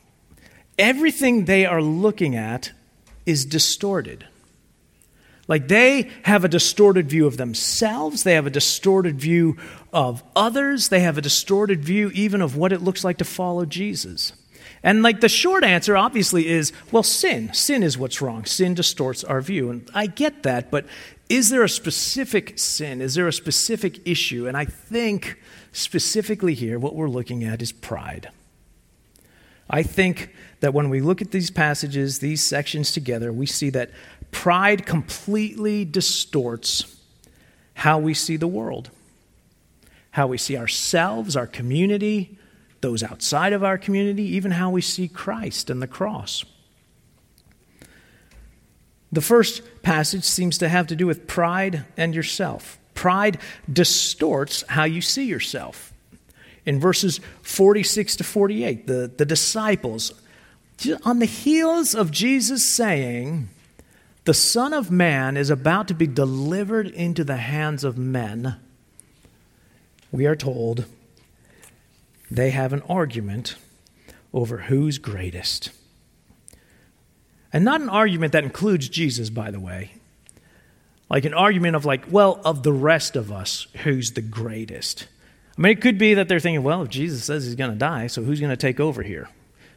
Everything 0.79 1.45
they 1.45 1.67
are 1.67 1.83
looking 1.83 2.35
at 2.35 2.73
is 3.27 3.45
distorted. 3.45 4.27
Like 5.47 5.69
they 5.69 6.11
have 6.23 6.45
a 6.45 6.49
distorted 6.49 7.09
view 7.09 7.27
of 7.27 7.37
themselves, 7.37 8.23
they 8.23 8.33
have 8.33 8.47
a 8.47 8.51
distorted 8.51 9.21
view 9.21 9.59
of 9.93 10.23
others, 10.35 10.89
they 10.89 11.01
have 11.01 11.19
a 11.19 11.23
distorted 11.23 11.85
view 11.85 12.11
even 12.15 12.41
of 12.41 12.57
what 12.57 12.73
it 12.73 12.83
looks 12.83 13.05
like 13.05 13.19
to 13.19 13.25
follow 13.25 13.67
Jesus. 13.67 14.33
And 14.83 15.03
like 15.03 15.21
the 15.21 15.29
short 15.29 15.65
answer 15.65 15.95
obviously 15.97 16.49
is 16.49 16.73
well, 16.91 17.03
sin. 17.03 17.53
Sin 17.53 17.83
is 17.83 17.99
what's 17.99 18.23
wrong. 18.23 18.47
Sin 18.47 18.73
distorts 18.73 19.23
our 19.23 19.43
view. 19.43 19.71
And 19.71 19.91
I 19.93 20.07
get 20.07 20.45
that, 20.45 20.71
but 20.71 20.87
is 21.29 21.51
there 21.51 21.63
a 21.63 21.69
specific 21.69 22.59
sin? 22.59 23.03
Is 23.03 23.15
there 23.15 23.29
a 23.29 23.33
specific 23.35 24.07
issue? 24.07 24.47
And 24.49 24.57
I 24.57 24.65
think 24.65 25.39
specifically 25.73 26.55
here, 26.55 26.79
what 26.79 26.95
we're 26.95 27.09
looking 27.09 27.45
at 27.45 27.61
is 27.61 27.71
pride. 27.71 28.31
I 29.71 29.83
think 29.83 30.35
that 30.61 30.75
when 30.75 30.89
we 30.89 31.01
look 31.01 31.21
at 31.21 31.31
these 31.31 31.51
passages, 31.51 32.19
these 32.19 32.43
sections 32.43 32.93
together, 32.93 33.33
we 33.33 33.47
see 33.47 33.71
that 33.71 33.91
pride 34.31 34.87
completely 34.87 35.85
distorts 35.85 36.97
how 37.75 37.99
we 37.99 38.15
see 38.15 38.37
the 38.37 38.49
world, 38.49 38.91
how 40.13 40.27
we 40.27 40.39
see 40.39 40.57
ourselves, 40.57 41.37
our 41.37 41.47
community, 41.47 42.39
those 42.81 43.03
outside 43.03 43.53
of 43.53 43.63
our 43.63 43.79
community, 43.79 44.23
even 44.23 44.53
how 44.53 44.71
we 44.71 44.81
see 44.81 45.09
Christ 45.09 45.71
and 45.71 45.83
the 45.83 45.87
cross. 45.87 46.45
The 49.11 49.21
first 49.21 49.63
passage 49.83 50.25
seems 50.25 50.59
to 50.59 50.69
have 50.69 50.87
to 50.89 50.97
do 50.97 51.07
with 51.07 51.27
pride 51.27 51.85
and 51.97 52.15
yourself. 52.15 52.79
Pride 52.95 53.39
distorts 53.73 54.65
how 54.69 54.85
you 54.85 55.01
see 55.01 55.25
yourself. 55.25 55.93
In 56.69 56.79
verses 56.79 57.19
46 57.41 58.17
to 58.17 58.25
48, 58.25 58.87
the, 58.87 59.11
the 59.17 59.25
disciples, 59.25 60.13
on 61.03 61.19
the 61.19 61.25
heels 61.25 61.95
of 61.95 62.11
Jesus 62.11 62.71
saying, 62.77 63.49
The 64.27 64.35
Son 64.35 64.75
of 64.75 64.91
Man 64.91 65.39
is 65.39 65.49
about 65.49 65.89
to 65.89 65.95
be 65.95 66.07
delivered 66.07 66.89
into 66.89 67.25
the 67.25 67.39
hands 67.39 67.85
of 67.85 67.97
men, 67.97 68.57
we 70.13 70.27
are 70.27 70.37
told 70.37 70.85
they 72.31 72.51
have 72.51 72.75
an 72.75 72.83
argument 72.83 73.55
over 74.35 74.59
who's 74.59 74.99
greatest. 74.99 75.71
And 77.51 77.65
not 77.65 77.81
an 77.81 77.89
argument 77.89 78.35
that 78.35 78.45
includes 78.45 78.91
Jesus, 78.91 79.31
by 79.31 79.51
the 79.51 79.59
way. 79.59 79.93
Like 81.09 81.25
an 81.25 81.33
argument 81.33 81.77
of, 81.77 81.87
like, 81.87 82.05
well, 82.11 82.43
of 82.45 82.63
the 82.63 82.75
rest 82.75 83.17
of 83.17 83.33
us, 83.33 83.69
who's 83.85 84.13
the 84.13 84.21
greatest? 84.21 85.09
I 85.59 85.61
mean, 85.61 85.73
it 85.73 85.81
could 85.81 85.99
be 85.99 86.15
that 86.15 86.29
they're 86.29 86.39
thinking, 86.39 86.63
well, 86.63 86.83
if 86.83 86.89
Jesus 86.89 87.25
says 87.25 87.45
he's 87.45 87.57
going 87.57 87.73
to 87.73 87.77
die, 87.77 88.07
so 88.07 88.23
who's 88.23 88.39
going 88.39 88.51
to 88.51 88.57
take 88.57 88.79
over 88.79 89.03
here? 89.03 89.29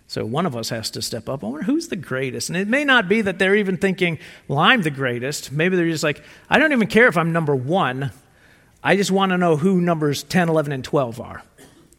So 0.05 0.25
one 0.25 0.45
of 0.45 0.55
us 0.55 0.69
has 0.69 0.91
to 0.91 1.01
step 1.01 1.27
up. 1.27 1.43
I 1.43 1.47
wonder 1.47 1.63
who's 1.63 1.87
the 1.87 1.95
greatest. 1.95 2.49
And 2.49 2.57
it 2.57 2.67
may 2.67 2.83
not 2.83 3.07
be 3.07 3.21
that 3.21 3.39
they're 3.39 3.55
even 3.55 3.77
thinking, 3.77 4.19
well, 4.47 4.59
I'm 4.59 4.83
the 4.83 4.91
greatest. 4.91 5.51
Maybe 5.51 5.75
they're 5.75 5.89
just 5.89 6.03
like, 6.03 6.21
I 6.49 6.59
don't 6.59 6.71
even 6.71 6.87
care 6.87 7.07
if 7.07 7.17
I'm 7.17 7.31
number 7.31 7.55
one. 7.55 8.11
I 8.83 8.95
just 8.95 9.09
want 9.09 9.31
to 9.31 9.37
know 9.37 9.57
who 9.57 9.81
numbers 9.81 10.21
10, 10.23 10.49
11, 10.49 10.71
and 10.71 10.83
12 10.83 11.19
are. 11.19 11.41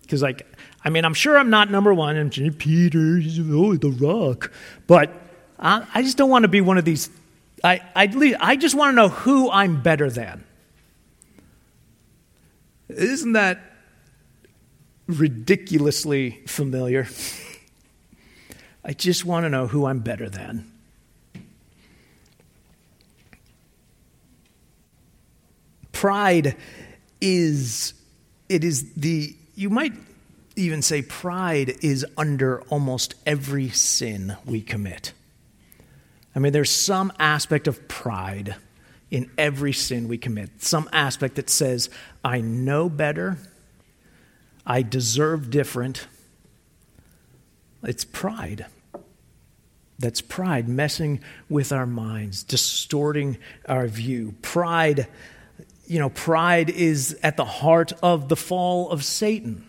Because, 0.02 0.22
like, 0.22 0.46
I 0.84 0.90
mean, 0.90 1.04
I'm 1.04 1.14
sure 1.14 1.36
I'm 1.36 1.50
not 1.50 1.70
number 1.70 1.92
one. 1.92 2.16
I'm 2.16 2.30
Peter, 2.30 3.20
oh, 3.50 3.76
the 3.76 3.96
rock. 3.98 4.52
But 4.86 5.10
I, 5.58 5.86
I 5.92 6.02
just 6.02 6.18
don't 6.18 6.30
want 6.30 6.42
to 6.44 6.48
be 6.48 6.60
one 6.60 6.78
of 6.78 6.84
these. 6.84 7.10
I, 7.64 7.80
I, 7.96 8.36
I 8.38 8.56
just 8.56 8.76
want 8.76 8.92
to 8.92 8.94
know 8.94 9.08
who 9.08 9.50
I'm 9.50 9.82
better 9.82 10.08
than. 10.08 10.44
Isn't 12.88 13.32
that 13.32 13.71
ridiculously 15.12 16.42
familiar? 16.46 17.06
I 18.84 18.92
just 18.92 19.24
want 19.24 19.44
to 19.44 19.50
know 19.50 19.66
who 19.66 19.86
I'm 19.86 20.00
better 20.00 20.28
than. 20.28 20.70
Pride 25.92 26.56
is, 27.20 27.94
it 28.48 28.64
is 28.64 28.92
the, 28.94 29.36
you 29.54 29.70
might 29.70 29.92
even 30.56 30.82
say 30.82 31.02
pride 31.02 31.76
is 31.82 32.04
under 32.16 32.62
almost 32.62 33.14
every 33.24 33.70
sin 33.70 34.36
we 34.44 34.60
commit. 34.60 35.12
I 36.34 36.38
mean, 36.38 36.52
there's 36.52 36.70
some 36.70 37.12
aspect 37.18 37.68
of 37.68 37.88
pride 37.88 38.56
in 39.10 39.30
every 39.36 39.72
sin 39.72 40.08
we 40.08 40.16
commit, 40.18 40.62
some 40.62 40.88
aspect 40.92 41.36
that 41.36 41.50
says, 41.50 41.90
I 42.24 42.40
know 42.40 42.88
better, 42.88 43.36
I 44.66 44.82
deserve 44.82 45.50
different. 45.50 46.06
It's 47.82 48.04
pride. 48.04 48.66
That's 49.98 50.20
pride 50.20 50.68
messing 50.68 51.20
with 51.48 51.72
our 51.72 51.86
minds, 51.86 52.42
distorting 52.42 53.38
our 53.66 53.86
view. 53.86 54.34
Pride, 54.42 55.06
you 55.86 55.98
know, 55.98 56.10
pride 56.10 56.70
is 56.70 57.18
at 57.22 57.36
the 57.36 57.44
heart 57.44 57.92
of 58.02 58.28
the 58.28 58.36
fall 58.36 58.90
of 58.90 59.04
Satan. 59.04 59.66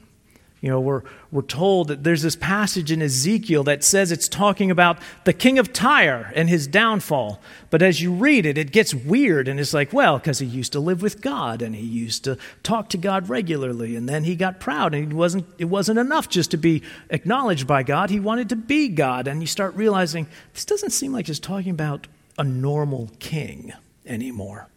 You 0.64 0.70
know, 0.70 0.80
we're, 0.80 1.02
we're 1.30 1.42
told 1.42 1.90
that 1.90 2.06
there's 2.06 2.22
this 2.22 2.38
passage 2.38 2.90
in 2.90 3.02
Ezekiel 3.02 3.66
that 3.66 3.84
says 3.84 4.14
it's 4.14 4.30
talking 4.30 4.72
about 4.72 4.98
the 5.26 5.34
king 5.34 5.60
of 5.60 5.74
Tyre 5.74 6.32
and 6.38 6.50
his 6.50 6.68
downfall. 6.68 7.42
But 7.70 7.82
as 7.82 8.02
you 8.02 8.14
read 8.14 8.46
it, 8.46 8.58
it 8.58 8.72
gets 8.72 8.94
weird 8.94 9.50
and 9.50 9.60
it's 9.60 9.74
like, 9.74 9.92
well, 9.92 10.20
because 10.20 10.40
he 10.40 10.46
used 10.46 10.72
to 10.72 10.80
live 10.80 11.02
with 11.02 11.20
God 11.20 11.62
and 11.62 11.76
he 11.76 11.86
used 11.86 12.24
to 12.24 12.38
talk 12.64 12.88
to 12.92 12.98
God 12.98 13.28
regularly. 13.28 13.98
And 13.98 14.08
then 14.08 14.24
he 14.24 14.38
got 14.38 14.62
proud 14.62 14.96
and 14.96 15.12
he 15.12 15.14
wasn't, 15.14 15.48
it 15.58 15.66
wasn't 15.66 16.00
enough 16.00 16.30
just 16.30 16.52
to 16.52 16.58
be 16.58 16.82
acknowledged 17.10 17.68
by 17.68 17.84
God. 17.84 18.10
He 18.10 18.22
wanted 18.22 18.48
to 18.48 18.56
be 18.56 18.88
God. 18.88 19.28
And 19.28 19.42
you 19.42 19.48
start 19.48 19.76
realizing 19.76 20.28
this 20.54 20.64
doesn't 20.64 20.92
seem 20.92 21.12
like 21.12 21.26
just 21.26 21.44
talking 21.44 21.72
about 21.72 22.08
a 22.38 22.44
normal 22.46 23.12
king 23.20 23.74
anymore. 24.06 24.70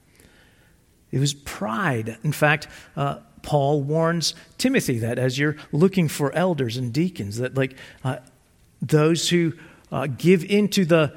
It 1.13 1.21
was 1.21 1.33
pride. 1.33 2.19
In 2.25 2.33
fact, 2.33 2.67
uh, 2.97 3.19
Paul 3.47 3.81
warns 3.81 4.35
Timothy 4.59 4.99
that 4.99 5.19
as 5.19 5.39
you're 5.39 5.57
looking 5.73 6.09
for 6.09 6.33
elders 6.35 6.77
and 6.77 6.93
deacons, 6.93 7.39
that 7.39 7.57
like 7.57 7.77
uh, 8.05 8.19
those 8.83 9.31
who 9.31 9.55
uh, 9.91 10.09
give 10.09 10.45
into 10.45 10.85
the 10.85 11.17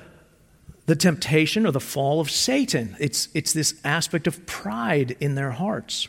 the 0.90 0.96
temptation 0.96 1.68
or 1.68 1.72
the 1.72 1.80
fall 1.80 2.20
of 2.20 2.32
Satan. 2.32 2.96
It's, 3.00 3.28
it's 3.36 3.54
this 3.54 3.76
aspect 3.84 4.26
of 4.26 4.44
pride 4.48 5.16
in 5.20 5.36
their 5.36 5.52
hearts. 5.52 6.08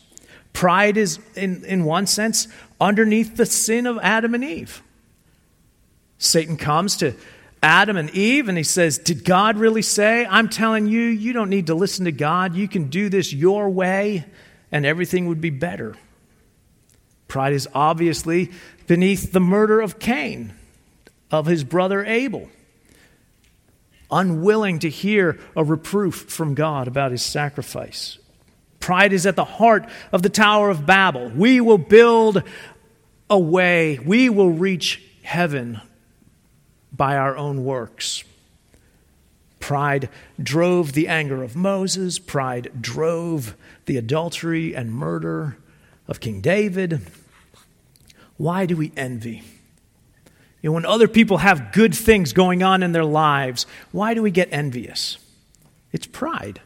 Pride 0.54 0.96
is, 0.96 1.18
in, 1.36 1.66
in 1.66 1.84
one 1.84 2.06
sense, 2.06 2.48
underneath 2.80 3.36
the 3.36 3.44
sin 3.44 3.86
of 3.86 3.98
Adam 3.98 4.34
and 4.34 4.42
Eve. 4.42 4.82
Satan 6.16 6.56
comes 6.56 6.96
to 6.96 7.14
Adam 7.62 7.98
and 7.98 8.08
Eve 8.10 8.48
and 8.48 8.56
he 8.56 8.64
says, 8.64 8.96
Did 8.96 9.22
God 9.26 9.58
really 9.58 9.82
say? 9.82 10.24
I'm 10.24 10.48
telling 10.48 10.86
you, 10.86 11.02
you 11.02 11.34
don't 11.34 11.50
need 11.50 11.66
to 11.66 11.74
listen 11.74 12.06
to 12.06 12.12
God. 12.12 12.54
You 12.54 12.66
can 12.66 12.88
do 12.88 13.10
this 13.10 13.34
your 13.34 13.68
way 13.68 14.24
and 14.72 14.86
everything 14.86 15.26
would 15.26 15.42
be 15.42 15.50
better. 15.50 15.94
Pride 17.30 17.52
is 17.52 17.68
obviously 17.74 18.50
beneath 18.88 19.32
the 19.32 19.40
murder 19.40 19.80
of 19.80 20.00
Cain, 20.00 20.52
of 21.30 21.46
his 21.46 21.62
brother 21.62 22.04
Abel. 22.04 22.50
Unwilling 24.10 24.80
to 24.80 24.90
hear 24.90 25.38
a 25.54 25.62
reproof 25.62 26.16
from 26.28 26.54
God 26.54 26.88
about 26.88 27.12
his 27.12 27.22
sacrifice. 27.22 28.18
Pride 28.80 29.12
is 29.12 29.26
at 29.26 29.36
the 29.36 29.44
heart 29.44 29.88
of 30.10 30.22
the 30.22 30.28
Tower 30.28 30.70
of 30.70 30.84
Babel. 30.84 31.28
We 31.28 31.60
will 31.60 31.78
build 31.78 32.42
a 33.30 33.38
way, 33.38 34.00
we 34.04 34.28
will 34.28 34.50
reach 34.50 35.00
heaven 35.22 35.80
by 36.92 37.16
our 37.16 37.36
own 37.36 37.64
works. 37.64 38.24
Pride 39.60 40.08
drove 40.42 40.94
the 40.94 41.06
anger 41.06 41.44
of 41.44 41.54
Moses, 41.54 42.18
pride 42.18 42.72
drove 42.80 43.54
the 43.86 43.96
adultery 43.98 44.74
and 44.74 44.92
murder 44.92 45.58
of 46.08 46.18
King 46.18 46.40
David. 46.40 47.00
Why 48.40 48.64
do 48.64 48.74
we 48.74 48.90
envy? 48.96 49.42
You 50.62 50.70
know, 50.70 50.72
when 50.72 50.86
other 50.86 51.08
people 51.08 51.36
have 51.36 51.72
good 51.72 51.94
things 51.94 52.32
going 52.32 52.62
on 52.62 52.82
in 52.82 52.92
their 52.92 53.04
lives, 53.04 53.66
why 53.92 54.14
do 54.14 54.22
we 54.22 54.30
get 54.30 54.48
envious? 54.50 55.18
It's 55.92 56.06
pride. 56.06 56.62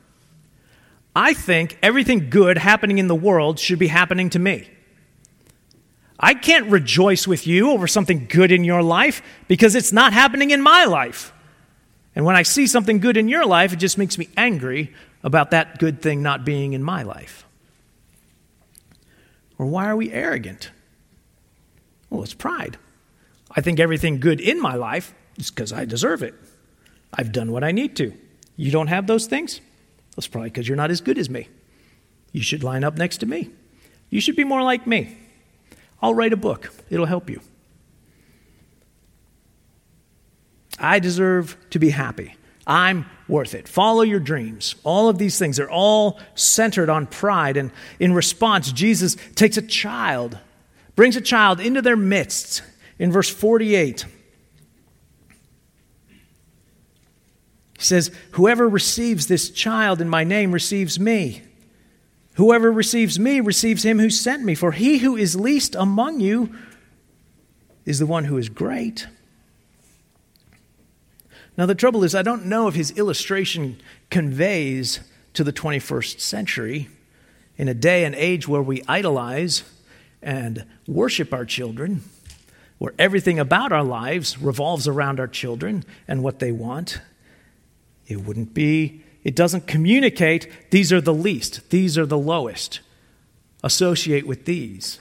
I 1.16 1.34
think 1.34 1.76
everything 1.82 2.30
good 2.30 2.58
happening 2.58 2.98
in 2.98 3.08
the 3.08 3.14
world 3.16 3.58
should 3.58 3.80
be 3.80 3.88
happening 3.88 4.30
to 4.30 4.38
me. 4.38 4.68
I 6.16 6.34
can't 6.34 6.70
rejoice 6.70 7.26
with 7.26 7.44
you 7.44 7.72
over 7.72 7.88
something 7.88 8.26
good 8.28 8.52
in 8.52 8.62
your 8.62 8.84
life 8.84 9.20
because 9.48 9.74
it's 9.74 9.92
not 9.92 10.12
happening 10.12 10.52
in 10.52 10.62
my 10.62 10.84
life. 10.84 11.32
And 12.14 12.24
when 12.24 12.36
I 12.36 12.44
see 12.44 12.68
something 12.68 13.00
good 13.00 13.16
in 13.16 13.26
your 13.26 13.44
life, 13.46 13.72
it 13.72 13.80
just 13.80 13.98
makes 13.98 14.16
me 14.16 14.28
angry 14.36 14.94
about 15.24 15.50
that 15.50 15.80
good 15.80 16.00
thing 16.00 16.22
not 16.22 16.44
being 16.44 16.72
in 16.72 16.84
my 16.84 17.02
life. 17.02 17.44
Or 19.58 19.66
why 19.66 19.88
are 19.88 19.96
we 19.96 20.12
arrogant? 20.12 20.70
Well, 22.14 22.22
it's 22.22 22.32
pride. 22.32 22.78
I 23.50 23.60
think 23.60 23.80
everything 23.80 24.20
good 24.20 24.40
in 24.40 24.62
my 24.62 24.76
life 24.76 25.12
is 25.36 25.50
because 25.50 25.72
I 25.72 25.84
deserve 25.84 26.22
it. 26.22 26.32
I've 27.12 27.32
done 27.32 27.50
what 27.50 27.64
I 27.64 27.72
need 27.72 27.96
to. 27.96 28.14
You 28.54 28.70
don't 28.70 28.86
have 28.86 29.08
those 29.08 29.26
things? 29.26 29.60
That's 30.14 30.28
probably 30.28 30.50
because 30.50 30.68
you're 30.68 30.76
not 30.76 30.92
as 30.92 31.00
good 31.00 31.18
as 31.18 31.28
me. 31.28 31.48
You 32.30 32.40
should 32.40 32.62
line 32.62 32.84
up 32.84 32.96
next 32.96 33.18
to 33.18 33.26
me. 33.26 33.50
You 34.10 34.20
should 34.20 34.36
be 34.36 34.44
more 34.44 34.62
like 34.62 34.86
me. 34.86 35.18
I'll 36.00 36.14
write 36.14 36.32
a 36.32 36.36
book, 36.36 36.72
it'll 36.88 37.06
help 37.06 37.28
you. 37.28 37.40
I 40.78 41.00
deserve 41.00 41.56
to 41.70 41.80
be 41.80 41.90
happy. 41.90 42.36
I'm 42.64 43.06
worth 43.26 43.56
it. 43.56 43.66
Follow 43.66 44.02
your 44.02 44.20
dreams. 44.20 44.76
All 44.84 45.08
of 45.08 45.18
these 45.18 45.36
things 45.36 45.58
are 45.58 45.68
all 45.68 46.20
centered 46.36 46.88
on 46.88 47.08
pride. 47.08 47.56
And 47.56 47.72
in 47.98 48.14
response, 48.14 48.70
Jesus 48.70 49.16
takes 49.34 49.56
a 49.56 49.62
child 49.62 50.38
brings 50.96 51.16
a 51.16 51.20
child 51.20 51.60
into 51.60 51.82
their 51.82 51.96
midst 51.96 52.62
in 52.98 53.10
verse 53.10 53.28
48. 53.28 54.06
He 57.78 57.84
says, 57.84 58.10
Whoever 58.32 58.68
receives 58.68 59.26
this 59.26 59.50
child 59.50 60.00
in 60.00 60.08
my 60.08 60.24
name 60.24 60.52
receives 60.52 60.98
me. 60.98 61.42
Whoever 62.34 62.72
receives 62.72 63.18
me 63.18 63.40
receives 63.40 63.84
him 63.84 63.98
who 63.98 64.10
sent 64.10 64.42
me, 64.42 64.54
for 64.54 64.72
he 64.72 64.98
who 64.98 65.16
is 65.16 65.36
least 65.36 65.74
among 65.74 66.20
you 66.20 66.54
is 67.84 67.98
the 67.98 68.06
one 68.06 68.24
who 68.24 68.38
is 68.38 68.48
great. 68.48 69.06
Now, 71.56 71.66
the 71.66 71.74
trouble 71.74 72.02
is, 72.02 72.14
I 72.14 72.22
don't 72.22 72.46
know 72.46 72.66
if 72.66 72.74
his 72.74 72.90
illustration 72.92 73.80
conveys 74.10 75.00
to 75.34 75.44
the 75.44 75.52
21st 75.52 76.18
century 76.20 76.88
in 77.56 77.68
a 77.68 77.74
day 77.74 78.04
and 78.04 78.14
age 78.14 78.48
where 78.48 78.62
we 78.62 78.82
idolize 78.88 79.62
and 80.24 80.64
worship 80.86 81.32
our 81.32 81.44
children, 81.44 82.02
where 82.78 82.94
everything 82.98 83.38
about 83.38 83.70
our 83.70 83.84
lives 83.84 84.40
revolves 84.40 84.88
around 84.88 85.20
our 85.20 85.28
children 85.28 85.84
and 86.08 86.22
what 86.22 86.40
they 86.40 86.50
want. 86.50 87.00
It 88.06 88.22
wouldn't 88.22 88.54
be 88.54 89.04
it 89.24 89.34
doesn't 89.34 89.66
communicate 89.66 90.48
these 90.70 90.92
are 90.92 91.00
the 91.00 91.14
least, 91.14 91.70
these 91.70 91.98
are 91.98 92.06
the 92.06 92.18
lowest. 92.18 92.80
Associate 93.62 94.26
with 94.26 94.44
these. 94.44 95.00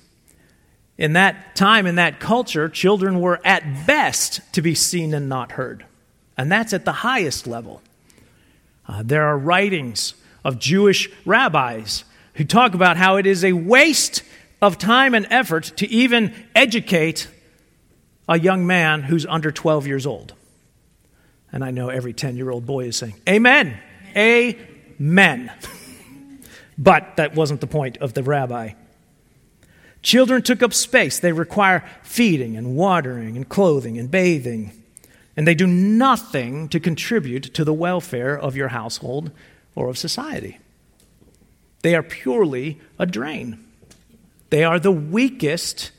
In 0.98 1.14
that 1.14 1.56
time, 1.56 1.86
in 1.86 1.96
that 1.96 2.22
culture, 2.22 2.70
children 2.70 3.20
were 3.20 3.42
at 3.44 3.86
best 3.86 4.40
to 4.54 4.62
be 4.62 4.74
seen 4.74 5.14
and 5.14 5.28
not 5.28 5.54
heard. 5.54 5.86
And 6.38 6.50
that's 6.50 6.72
at 6.72 6.86
the 6.86 6.94
highest 6.94 7.46
level. 7.46 7.82
Uh, 8.88 9.04
there 9.04 9.24
are 9.24 9.38
writings 9.38 10.14
of 10.46 10.60
Jewish 10.60 11.10
rabbis 11.26 12.06
who 12.36 12.46
talk 12.46 12.74
about 12.74 12.96
how 12.96 13.18
it 13.18 13.26
is 13.26 13.44
a 13.44 13.54
waste 13.54 14.24
of 14.64 14.78
time 14.78 15.14
and 15.14 15.28
effort 15.30 15.66
to 15.76 15.88
even 15.90 16.34
educate 16.56 17.28
a 18.30 18.40
young 18.40 18.66
man 18.66 19.04
who's 19.04 19.26
under 19.26 19.52
12 19.52 19.86
years 19.86 20.06
old. 20.06 20.34
And 21.52 21.66
I 21.66 21.72
know 21.72 21.90
every 21.90 22.14
10 22.14 22.38
year 22.38 22.50
old 22.50 22.66
boy 22.66 22.86
is 22.86 22.96
saying, 22.96 23.16
Amen. 23.28 23.78
Amen. 24.16 25.52
but 26.78 27.18
that 27.18 27.36
wasn't 27.36 27.60
the 27.60 27.68
point 27.68 27.98
of 27.98 28.14
the 28.14 28.24
rabbi. 28.24 28.72
Children 30.02 30.42
took 30.42 30.64
up 30.64 30.74
space. 30.74 31.20
They 31.20 31.34
require 31.34 31.84
feeding 32.02 32.56
and 32.56 32.78
watering 32.78 33.36
and 33.36 33.48
clothing 33.48 33.98
and 33.98 34.10
bathing. 34.10 34.72
And 35.36 35.46
they 35.46 35.56
do 35.56 35.68
nothing 35.68 36.70
to 36.70 36.80
contribute 36.80 37.54
to 37.54 37.66
the 37.66 37.74
welfare 37.74 38.40
of 38.40 38.56
your 38.56 38.70
household 38.70 39.32
or 39.76 39.90
of 39.90 39.98
society. 39.98 40.60
They 41.82 41.96
are 41.96 42.04
purely 42.04 42.80
a 42.98 43.06
drain. 43.06 43.63
They 44.54 44.66
are 44.66 44.80
the 44.80 44.92
weakest. 44.92 45.90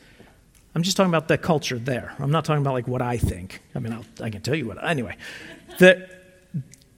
I'm 0.76 0.84
just 0.84 0.96
talking 0.96 1.10
about 1.10 1.26
the 1.26 1.36
culture 1.36 1.76
there. 1.76 2.14
I'm 2.20 2.30
not 2.30 2.44
talking 2.44 2.62
about 2.62 2.74
like 2.74 2.86
what 2.86 3.02
I 3.02 3.16
think. 3.16 3.60
I 3.74 3.80
mean, 3.80 3.92
I'll, 3.92 4.04
i 4.22 4.30
can 4.30 4.42
tell 4.42 4.54
you 4.54 4.68
what. 4.68 4.78
Anyway, 4.86 5.16
the, 5.80 6.08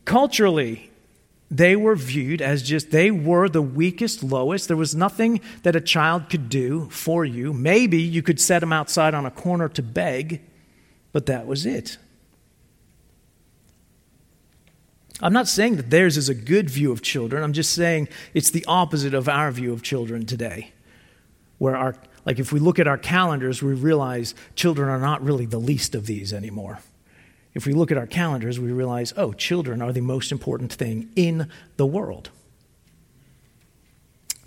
culturally, 0.05 0.91
they 1.51 1.75
were 1.75 1.97
viewed 1.97 2.43
as 2.43 2.63
just, 2.63 2.91
they 2.91 3.11
were 3.11 3.49
the 3.49 3.63
weakest, 3.63 4.23
lowest. 4.23 4.69
There 4.69 4.77
was 4.77 4.95
nothing 4.95 5.41
that 5.63 5.75
a 5.75 5.81
child 5.81 6.29
could 6.29 6.51
do 6.51 6.91
for 6.91 7.25
you. 7.25 7.55
Maybe 7.55 8.03
you 8.03 8.23
could 8.23 8.39
set 8.39 8.59
them 8.59 8.75
outside 8.75 9.15
on 9.15 9.25
a 9.25 9.31
corner 9.31 9.71
to 9.71 9.83
beg, 9.83 10.43
but 11.13 11.25
that 11.25 11.47
was 11.47 11.65
it. 11.65 11.97
I'm 15.23 15.33
not 15.33 15.49
saying 15.49 15.77
that 15.77 15.89
theirs 15.89 16.19
is 16.19 16.29
a 16.29 16.35
good 16.35 16.69
view 16.69 16.93
of 16.93 17.01
children. 17.01 17.43
I'm 17.43 17.55
just 17.55 17.73
saying 17.73 18.09
it's 18.35 18.51
the 18.51 18.67
opposite 18.67 19.15
of 19.15 19.27
our 19.27 19.51
view 19.51 19.73
of 19.73 19.83
children 19.83 20.27
today. 20.27 20.75
Where 21.59 21.77
our, 21.77 21.95
like 22.25 22.39
if 22.39 22.53
we 22.53 22.61
look 22.61 22.79
at 22.79 22.87
our 22.87 22.99
calendars, 22.99 23.63
we 23.63 23.75
realize 23.75 24.35
children 24.55 24.89
are 24.89 25.01
not 25.01 25.23
really 25.23 25.47
the 25.47 25.59
least 25.59 25.95
of 25.95 26.07
these 26.07 26.33
anymore 26.33 26.81
if 27.57 27.65
we 27.65 27.73
look 27.73 27.91
at 27.91 27.97
our 27.97 28.07
calendars, 28.07 28.61
we 28.61 28.71
realize, 28.71 29.15
oh, 29.17 29.33
children 29.33 29.81
are 29.81 29.91
the 29.91 30.03
most 30.03 30.31
important 30.31 30.71
thing 30.71 31.09
in 31.17 31.49
the 31.79 31.87
world. 31.87 32.29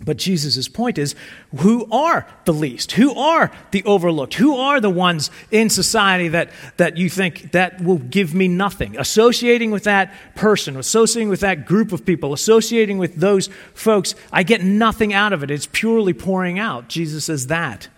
But 0.02 0.16
Jesus' 0.16 0.66
point 0.66 0.96
is 0.96 1.14
who 1.58 1.86
are 1.92 2.26
the 2.46 2.54
least? 2.54 2.92
Who 2.92 3.14
are 3.14 3.52
the 3.70 3.84
overlooked? 3.84 4.34
Who 4.34 4.56
are 4.56 4.80
the 4.80 4.88
ones 4.88 5.30
in 5.50 5.68
society 5.68 6.28
that, 6.28 6.50
that 6.78 6.96
you 6.96 7.10
think 7.10 7.52
that 7.52 7.82
will 7.82 7.98
give 7.98 8.34
me 8.34 8.48
nothing? 8.48 8.98
Associating 8.98 9.70
with 9.70 9.84
that 9.84 10.12
person, 10.34 10.78
associating 10.78 11.28
with 11.28 11.40
that 11.40 11.66
group 11.66 11.92
of 11.92 12.06
people, 12.06 12.32
associating 12.32 12.96
with 12.96 13.16
those 13.16 13.50
folks, 13.74 14.14
I 14.32 14.42
get 14.42 14.62
nothing 14.62 15.12
out 15.12 15.34
of 15.34 15.42
it. 15.42 15.50
It's 15.50 15.68
purely 15.70 16.14
pouring 16.14 16.58
out. 16.58 16.88
Jesus 16.88 17.26
says 17.26 17.48
that. 17.48 17.88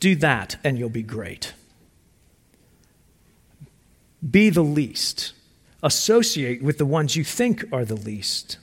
Do 0.00 0.16
that, 0.16 0.56
and 0.64 0.78
you'll 0.78 0.88
be 0.88 1.02
great. 1.02 1.54
Be 4.28 4.50
the 4.50 4.62
least. 4.62 5.32
Associate 5.80 6.60
with 6.60 6.78
the 6.78 6.86
ones 6.86 7.14
you 7.14 7.22
think 7.22 7.64
are 7.72 7.84
the 7.84 7.94
least. 7.94 8.58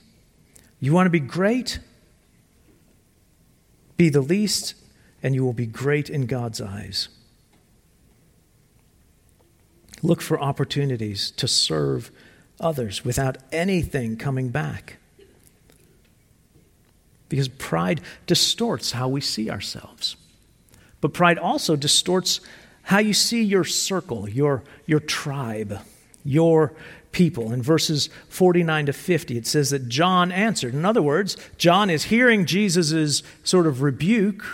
You 0.80 0.92
want 0.92 1.06
to 1.06 1.10
be 1.10 1.20
great? 1.20 1.78
Be 3.96 4.08
the 4.08 4.20
least, 4.20 4.74
and 5.22 5.34
you 5.34 5.44
will 5.44 5.52
be 5.52 5.66
great 5.66 6.10
in 6.10 6.26
God's 6.26 6.60
eyes. 6.60 7.08
Look 10.02 10.20
for 10.20 10.40
opportunities 10.40 11.30
to 11.32 11.48
serve 11.48 12.10
others 12.60 13.04
without 13.04 13.38
anything 13.52 14.16
coming 14.16 14.50
back. 14.50 14.98
Because 17.28 17.48
pride 17.48 18.00
distorts 18.26 18.92
how 18.92 19.08
we 19.08 19.20
see 19.20 19.50
ourselves. 19.50 20.16
But 21.00 21.12
pride 21.12 21.38
also 21.38 21.76
distorts 21.76 22.40
how 22.82 22.98
you 22.98 23.14
see 23.14 23.42
your 23.42 23.64
circle, 23.64 24.28
your, 24.28 24.62
your 24.86 25.00
tribe, 25.00 25.80
your 26.24 26.72
people. 27.16 27.50
In 27.50 27.62
verses 27.62 28.10
49 28.28 28.86
to 28.86 28.92
50, 28.92 29.38
it 29.38 29.46
says 29.46 29.70
that 29.70 29.88
John 29.88 30.30
answered. 30.30 30.74
In 30.74 30.84
other 30.84 31.00
words, 31.00 31.38
John 31.56 31.88
is 31.88 32.04
hearing 32.04 32.44
Jesus' 32.44 33.22
sort 33.42 33.66
of 33.66 33.80
rebuke 33.80 34.44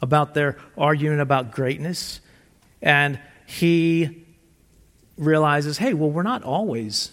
about 0.00 0.32
their 0.32 0.56
argument 0.78 1.20
about 1.20 1.50
greatness, 1.50 2.20
and 2.80 3.20
he 3.44 4.24
realizes, 5.18 5.76
hey, 5.76 5.92
well, 5.92 6.08
we're 6.08 6.22
not 6.22 6.42
always 6.42 7.10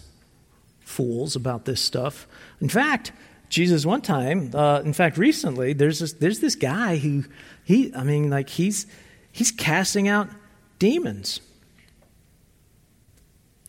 fools 0.80 1.36
about 1.36 1.66
this 1.66 1.82
stuff. 1.82 2.26
In 2.62 2.70
fact, 2.70 3.12
Jesus 3.50 3.86
one 3.86 4.02
time, 4.02 4.52
uh, 4.56 4.80
in 4.86 4.94
fact, 4.94 5.18
recently, 5.18 5.74
there's 5.74 6.00
this, 6.00 6.14
there's 6.14 6.40
this 6.40 6.56
guy 6.56 6.96
who 6.96 7.26
he, 7.66 7.94
I 7.94 8.06
mean, 8.06 8.30
like 8.30 8.48
he's 8.48 8.88
he's 9.34 9.52
casting 9.52 10.08
out 10.08 10.30
demons. 10.80 11.42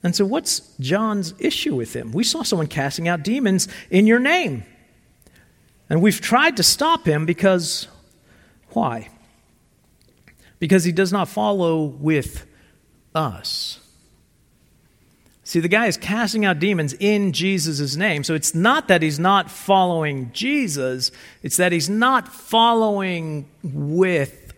And 0.02 0.14
so, 0.14 0.24
what's 0.24 0.60
John's 0.78 1.34
issue 1.38 1.74
with 1.74 1.94
him? 1.94 2.12
We 2.12 2.24
saw 2.24 2.42
someone 2.42 2.68
casting 2.68 3.08
out 3.08 3.22
demons 3.22 3.68
in 3.90 4.06
your 4.06 4.20
name. 4.20 4.64
And 5.90 6.02
we've 6.02 6.20
tried 6.20 6.56
to 6.58 6.62
stop 6.62 7.06
him 7.06 7.26
because 7.26 7.88
why? 8.70 9.08
Because 10.58 10.84
he 10.84 10.92
does 10.92 11.12
not 11.12 11.28
follow 11.28 11.84
with 11.84 12.46
us. 13.14 13.80
See, 15.48 15.60
the 15.60 15.68
guy 15.68 15.86
is 15.86 15.96
casting 15.96 16.44
out 16.44 16.58
demons 16.58 16.92
in 17.00 17.32
Jesus' 17.32 17.96
name. 17.96 18.22
So 18.22 18.34
it's 18.34 18.54
not 18.54 18.88
that 18.88 19.00
he's 19.00 19.18
not 19.18 19.50
following 19.50 20.30
Jesus, 20.34 21.10
it's 21.42 21.56
that 21.56 21.72
he's 21.72 21.88
not 21.88 22.28
following 22.28 23.48
with 23.62 24.52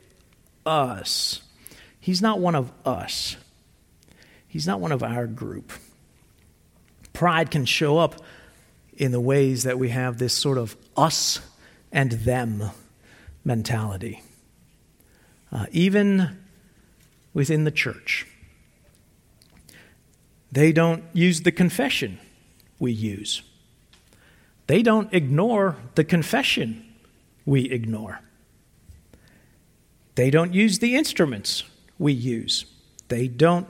us. 0.66 1.42
He's 2.00 2.20
not 2.20 2.40
one 2.40 2.56
of 2.56 2.72
us, 2.84 3.36
He's 4.50 4.66
not 4.66 4.80
one 4.80 4.90
of 4.90 5.02
our 5.04 5.28
group. 5.28 5.72
Pride 7.12 7.52
can 7.52 7.64
show 7.64 7.98
up 7.98 8.16
in 8.96 9.12
the 9.12 9.20
ways 9.20 9.62
that 9.62 9.78
we 9.78 9.90
have 9.90 10.18
this 10.18 10.34
sort 10.34 10.58
of 10.58 10.76
us 10.96 11.40
and 11.92 12.10
them 12.12 12.64
mentality, 13.44 14.22
uh, 15.52 15.66
even 15.70 16.36
within 17.32 17.62
the 17.62 17.70
church. 17.70 18.26
They 20.50 20.72
don't 20.72 21.04
use 21.12 21.42
the 21.42 21.52
confession 21.52 22.18
we 22.80 22.90
use. 22.90 23.42
They 24.66 24.82
don't 24.82 25.14
ignore 25.14 25.76
the 25.94 26.02
confession 26.02 26.92
we 27.46 27.70
ignore. 27.70 28.20
They 30.16 30.28
don't 30.28 30.52
use 30.52 30.80
the 30.80 30.96
instruments 30.96 31.62
we 32.00 32.12
use. 32.12 32.64
They 33.06 33.28
don't 33.28 33.68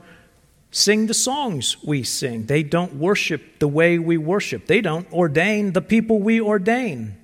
sing 0.71 1.07
the 1.07 1.15
songs 1.15 1.83
we 1.83 2.03
sing. 2.03 2.47
They 2.47 2.63
don't 2.63 2.95
worship 2.95 3.59
the 3.59 3.69
way 3.69 3.99
we 3.99 4.17
worship. 4.17 4.67
They 4.67 4.81
don't 4.81 5.11
ordain 5.13 5.73
the 5.73 5.83
people 5.83 6.21
we 6.21 6.41
ordain. 6.41 7.17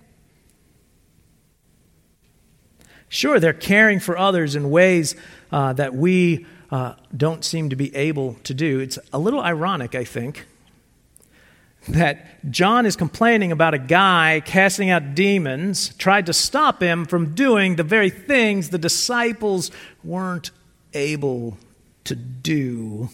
Sure, 3.09 3.39
they're 3.39 3.53
caring 3.53 4.01
for 4.01 4.19
others 4.19 4.57
in 4.57 4.71
ways 4.71 5.15
uh, 5.53 5.73
that 5.75 5.95
we 5.95 6.45
uh, 6.73 6.95
don't 7.17 7.45
seem 7.45 7.71
to 7.71 7.77
be 7.77 7.95
able 7.95 8.35
to 8.43 8.53
do. 8.53 8.81
It's 8.81 8.99
a 9.13 9.19
little 9.19 9.41
ironic, 9.41 9.95
I 9.95 10.03
think, 10.03 10.45
that 11.89 12.51
John 12.51 12.85
is 12.85 12.97
complaining 12.97 13.53
about 13.53 13.75
a 13.75 13.79
guy 13.79 14.43
casting 14.45 14.91
out 14.91 15.15
demons, 15.15 15.95
tried 15.95 16.27
to 16.27 16.33
stop 16.33 16.83
him 16.83 17.05
from 17.05 17.35
doing 17.35 17.77
the 17.77 17.85
very 17.85 18.11
things 18.11 18.71
the 18.71 18.79
disciples 18.79 19.71
weren't 20.03 20.51
able 20.93 21.57
to 22.05 22.17
do 22.17 23.09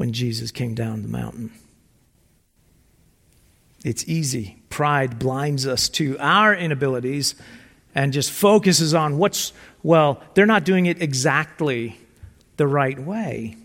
when 0.00 0.14
Jesus 0.14 0.50
came 0.50 0.74
down 0.74 1.02
the 1.02 1.08
mountain. 1.08 1.52
It's 3.84 4.08
easy. 4.08 4.62
pride 4.70 5.18
blinds 5.18 5.66
us 5.66 5.90
to 5.90 6.16
our 6.18 6.54
inabilities 6.54 7.34
and 7.94 8.10
just 8.10 8.30
focuses 8.30 8.94
on 8.94 9.18
what's, 9.18 9.52
well, 9.82 10.22
they're 10.32 10.46
not 10.46 10.64
doing 10.64 10.86
it 10.86 11.02
exactly 11.02 12.00
the 12.56 12.66
right 12.66 12.98
way. 12.98 13.58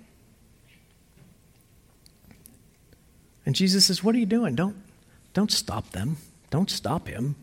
And 3.45 3.55
Jesus 3.55 3.85
says, 3.85 4.03
What 4.03 4.13
are 4.13 4.19
you 4.19 4.25
doing? 4.25 4.55
Don't, 4.55 4.75
don't 5.33 5.53
stop 5.53 5.91
them. 5.91 6.17
Don't 6.49 6.69
stop 6.69 7.07
him. 7.07 7.37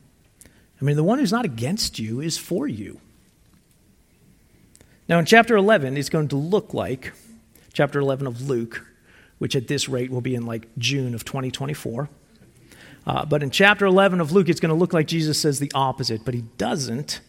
I 0.78 0.84
mean, 0.84 0.96
the 0.96 1.02
one 1.02 1.18
who's 1.18 1.32
not 1.32 1.46
against 1.46 1.98
you 1.98 2.20
is 2.20 2.36
for 2.36 2.68
you. 2.68 3.00
Now, 5.08 5.18
in 5.18 5.24
chapter 5.24 5.56
11, 5.56 5.96
it's 5.96 6.10
going 6.10 6.28
to 6.28 6.36
look 6.36 6.74
like 6.74 7.14
chapter 7.72 7.98
11 7.98 8.26
of 8.26 8.48
Luke, 8.48 8.86
which 9.38 9.56
at 9.56 9.68
this 9.68 9.88
rate 9.88 10.10
will 10.10 10.20
be 10.20 10.34
in 10.34 10.46
like 10.46 10.68
June 10.78 11.14
of 11.14 11.24
2024. 11.24 12.08
Uh, 13.04 13.24
but 13.24 13.42
in 13.42 13.50
chapter 13.50 13.86
11 13.86 14.20
of 14.20 14.32
Luke, 14.32 14.48
it's 14.48 14.60
going 14.60 14.70
to 14.70 14.76
look 14.76 14.92
like 14.92 15.06
Jesus 15.06 15.40
says 15.40 15.58
the 15.58 15.72
opposite, 15.74 16.24
but 16.24 16.34
he 16.34 16.42
doesn't. 16.56 17.20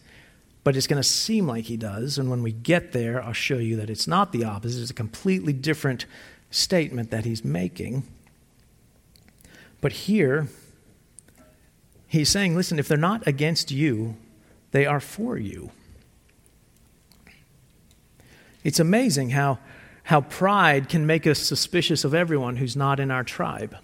But 0.62 0.76
it's 0.76 0.86
going 0.86 1.02
to 1.02 1.08
seem 1.08 1.46
like 1.46 1.64
he 1.64 1.76
does. 1.76 2.16
And 2.16 2.30
when 2.30 2.42
we 2.42 2.52
get 2.52 2.92
there, 2.92 3.22
I'll 3.22 3.32
show 3.32 3.58
you 3.58 3.76
that 3.76 3.90
it's 3.90 4.06
not 4.06 4.32
the 4.32 4.44
opposite. 4.44 4.80
It's 4.80 4.90
a 4.90 4.94
completely 4.94 5.52
different 5.52 6.06
statement 6.50 7.10
that 7.10 7.24
he's 7.24 7.44
making. 7.44 8.04
But 9.80 9.92
here, 9.92 10.48
he's 12.06 12.30
saying, 12.30 12.56
listen, 12.56 12.78
if 12.78 12.88
they're 12.88 12.96
not 12.96 13.26
against 13.26 13.70
you, 13.70 14.16
they 14.70 14.86
are 14.86 15.00
for 15.00 15.36
you. 15.36 15.70
It's 18.62 18.80
amazing 18.80 19.30
how, 19.30 19.58
how 20.04 20.20
pride 20.20 20.88
can 20.88 21.06
make 21.06 21.26
us 21.26 21.38
suspicious 21.38 22.04
of 22.04 22.14
everyone 22.14 22.56
who's 22.56 22.76
not 22.76 23.00
in 23.00 23.10
our 23.10 23.24
tribe. 23.24 23.76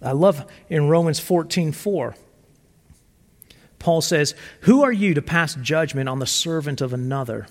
I 0.00 0.12
love 0.12 0.46
in 0.68 0.88
Romans 0.88 1.20
14 1.20 1.72
4. 1.72 2.14
Paul 3.78 4.00
says, 4.00 4.34
Who 4.60 4.82
are 4.82 4.92
you 4.92 5.14
to 5.14 5.22
pass 5.22 5.56
judgment 5.56 6.08
on 6.08 6.20
the 6.20 6.26
servant 6.26 6.80
of 6.80 6.92
another? 6.92 7.48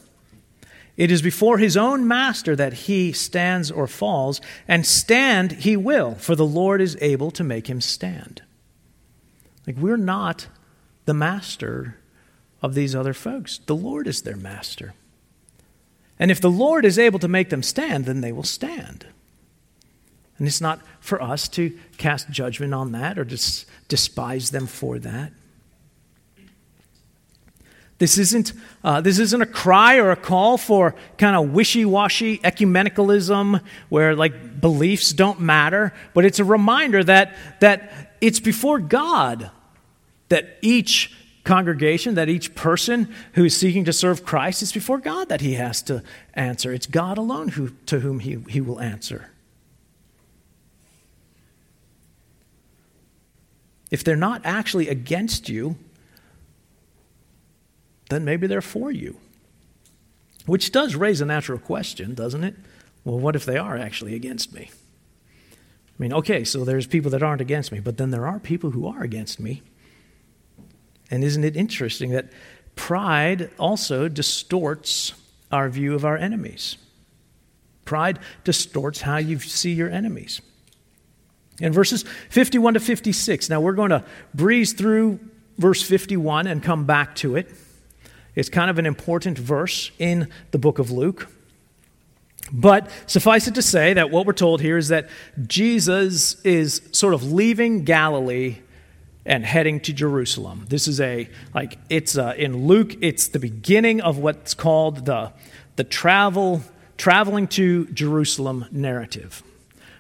It 0.96 1.12
is 1.12 1.22
before 1.22 1.58
his 1.58 1.76
own 1.76 2.08
master 2.08 2.56
that 2.56 2.74
he 2.74 3.12
stands 3.12 3.72
or 3.72 3.88
falls, 3.88 4.40
and 4.68 4.86
stand 4.86 5.52
he 5.54 5.76
will, 5.76 6.16
for 6.16 6.36
the 6.36 6.46
Lord 6.46 6.80
is 6.80 6.98
able 7.02 7.32
to 7.32 7.44
make 7.44 7.70
him 7.70 7.82
stand. 7.82 8.42
Like, 9.68 9.78
we're 9.78 9.98
not 9.98 10.48
the 11.06 11.14
master 11.14 11.98
of 12.62 12.76
these 12.76 12.96
other 12.96 13.14
folks, 13.14 13.60
the 13.66 13.76
Lord 13.76 14.08
is 14.08 14.22
their 14.22 14.38
master. 14.38 14.94
And 16.22 16.30
if 16.30 16.40
the 16.40 16.52
Lord 16.52 16.86
is 16.86 17.00
able 17.00 17.18
to 17.18 17.28
make 17.28 17.50
them 17.50 17.64
stand, 17.64 18.06
then 18.06 18.22
they 18.22 18.32
will 18.32 18.44
stand. 18.44 19.08
And 20.38 20.48
it's 20.48 20.62
not 20.62 20.80
for 21.00 21.20
us 21.20 21.48
to 21.50 21.76
cast 21.98 22.30
judgment 22.30 22.76
on 22.76 22.92
that 22.92 23.18
or 23.18 23.26
just 23.26 23.66
despise 23.88 24.52
them 24.52 24.68
for 24.68 25.00
that. 25.00 25.34
This 27.98 28.20
isn't, 28.20 28.54
uh, 28.84 29.02
this 29.02 29.18
isn't 29.18 29.42
a 29.42 29.48
cry 29.48 29.98
or 29.98 30.12
a 30.12 30.16
call 30.16 30.60
for 30.60 30.94
kind 31.18 31.36
of 31.36 31.54
wishy 31.54 31.86
washy 31.86 32.38
ecumenicalism 32.40 33.60
where 33.90 34.16
like 34.16 34.62
beliefs 34.62 35.14
don't 35.14 35.40
matter, 35.40 35.92
but 36.14 36.24
it's 36.24 36.40
a 36.40 36.46
reminder 36.46 37.04
that, 37.04 37.36
that 37.62 38.16
it's 38.22 38.40
before 38.40 38.78
God 38.78 39.50
that 40.30 40.60
each 40.62 41.16
congregation, 41.44 42.16
that 42.16 42.30
each 42.30 42.56
person 42.56 43.14
who 43.34 43.46
is 43.46 43.56
seeking 43.56 43.86
to 43.86 43.94
serve 43.94 44.26
Christ, 44.26 44.62
it's 44.62 44.72
before 44.72 45.00
God 45.00 45.30
that 45.30 45.42
he 45.42 45.54
has 45.54 45.82
to 45.84 46.04
answer. 46.34 46.72
It's 46.72 46.88
God 46.88 47.18
alone 47.18 47.50
who, 47.50 47.70
to 47.88 48.00
whom 48.00 48.20
he, 48.20 48.38
he 48.48 48.62
will 48.62 48.80
answer. 48.80 49.32
If 53.90 54.04
they're 54.04 54.16
not 54.16 54.42
actually 54.46 54.88
against 54.88 55.50
you, 55.50 55.76
then 58.10 58.24
maybe 58.24 58.48
they're 58.48 58.62
for 58.62 58.92
you. 58.92 59.18
Which 60.46 60.72
does 60.72 60.96
raise 60.96 61.22
a 61.22 61.26
natural 61.26 61.60
question, 61.60 62.14
doesn't 62.14 62.44
it? 62.44 62.56
Well, 63.04 63.20
what 63.20 63.36
if 63.36 63.46
they 63.46 63.58
are 63.58 63.78
actually 63.78 64.16
against 64.16 64.54
me? 64.54 64.70
I 65.52 65.56
mean, 65.98 66.14
okay, 66.14 66.44
so 66.44 66.66
there's 66.66 66.88
people 66.88 67.12
that 67.12 67.22
aren't 67.22 67.42
against 67.42 67.72
me, 67.72 67.80
but 67.80 67.98
then 67.98 68.12
there 68.12 68.28
are 68.28 68.40
people 68.40 68.72
who 68.72 68.88
are 68.88 69.02
against 69.02 69.40
me. 69.40 69.62
And 71.12 71.24
isn't 71.24 71.44
it 71.44 71.58
interesting 71.58 72.12
that 72.12 72.32
pride 72.76 73.52
also 73.60 74.08
distorts 74.08 75.14
our 75.52 75.70
view 75.70 75.94
of 75.94 76.06
our 76.06 76.18
enemies? 76.18 76.78
Pride 77.84 78.20
distorts 78.46 79.02
how 79.02 79.18
you 79.18 79.38
see 79.40 79.74
your 79.74 79.90
enemies. 79.90 80.42
In 81.60 81.74
verses 81.74 82.06
51 82.30 82.76
to 82.76 82.80
56, 82.80 83.50
now 83.50 83.60
we're 83.60 83.74
going 83.74 83.90
to 83.90 84.04
breeze 84.34 84.74
through 84.74 85.20
verse 85.58 85.84
51 85.84 86.48
and 86.48 86.64
come 86.64 86.86
back 86.86 87.14
to 87.16 87.36
it. 87.36 87.52
It's 88.34 88.50
kind 88.50 88.70
of 88.70 88.80
an 88.80 88.86
important 88.86 89.38
verse 89.38 89.92
in 90.00 90.30
the 90.52 90.58
book 90.58 90.80
of 90.80 90.90
Luke. 90.90 91.28
But 92.52 92.90
suffice 93.06 93.48
it 93.48 93.56
to 93.56 93.62
say 93.62 93.94
that 93.94 94.10
what 94.10 94.26
we're 94.26 94.34
told 94.34 94.62
here 94.62 94.78
is 94.78 94.88
that 94.88 95.10
Jesus 95.46 96.42
is 96.42 96.82
sort 96.92 97.14
of 97.14 97.32
leaving 97.32 97.84
Galilee 97.84 98.58
and 99.26 99.46
heading 99.46 99.80
to 99.82 99.94
Jerusalem. 99.94 100.66
This 100.70 100.88
is 100.88 101.00
a 101.00 101.30
like 101.54 101.78
it's 101.90 102.18
uh, 102.18 102.34
in 102.38 102.68
Luke. 102.68 102.96
It's 103.02 103.28
the 103.28 103.40
beginning 103.40 104.02
of 104.02 104.18
what's 104.18 104.54
called 104.54 105.06
the 105.06 105.32
the 105.76 105.84
travel 105.84 106.64
traveling 106.98 107.48
to 107.48 107.86
Jerusalem 107.88 108.66
narrative. 108.72 109.44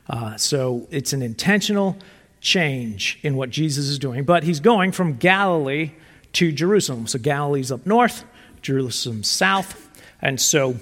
Uh, 0.10 0.36
so 0.38 0.88
it's 0.92 1.14
an 1.14 1.22
intentional 1.22 1.98
change 2.42 3.20
in 3.24 3.36
what 3.36 3.50
Jesus 3.50 3.88
is 3.88 3.98
doing. 3.98 4.24
But 4.24 4.44
he's 4.44 4.60
going 4.60 4.92
from 4.92 5.16
Galilee 5.18 5.92
to 6.34 6.52
Jerusalem. 6.52 7.08
So 7.08 7.20
Galilee's 7.20 7.72
up 7.72 7.86
north, 7.86 8.24
Jerusalem's 8.62 9.30
south, 9.30 9.90
and 10.22 10.40
so 10.40 10.76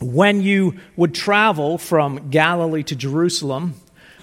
when 0.00 0.42
you 0.42 0.78
would 0.96 1.14
travel 1.14 1.78
from 1.78 2.30
Galilee 2.30 2.82
to 2.84 2.96
Jerusalem, 2.96 3.74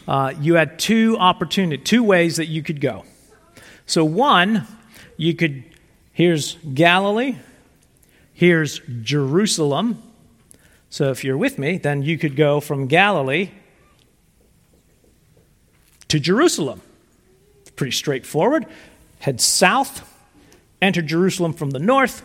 uh, 0.08 0.34
you 0.40 0.56
had 0.56 0.78
two 0.78 1.18
opportunity, 1.18 1.82
two 1.82 2.04
ways 2.04 2.36
that 2.36 2.48
you 2.48 2.62
could 2.62 2.82
go. 2.82 3.06
So, 3.86 4.06
one, 4.06 4.68
you 5.18 5.34
could, 5.34 5.64
here's 6.14 6.56
Galilee, 6.74 7.38
here's 8.34 8.80
Jerusalem. 9.02 10.02
So, 10.90 11.12
if 11.12 11.24
you're 11.24 11.38
with 11.38 11.58
me, 11.58 11.78
then 11.78 12.04
you 12.04 12.18
could 12.18 12.36
go 12.36 12.60
from 12.60 12.88
Galilee 12.88 13.52
to 16.08 16.20
Jerusalem. 16.20 16.82
Pretty 17.76 17.92
straightforward. 17.92 18.66
Head 19.20 19.40
south, 19.40 20.08
enter 20.82 21.02
Jerusalem 21.02 21.54
from 21.54 21.72
the 21.72 21.80
north, 21.80 22.24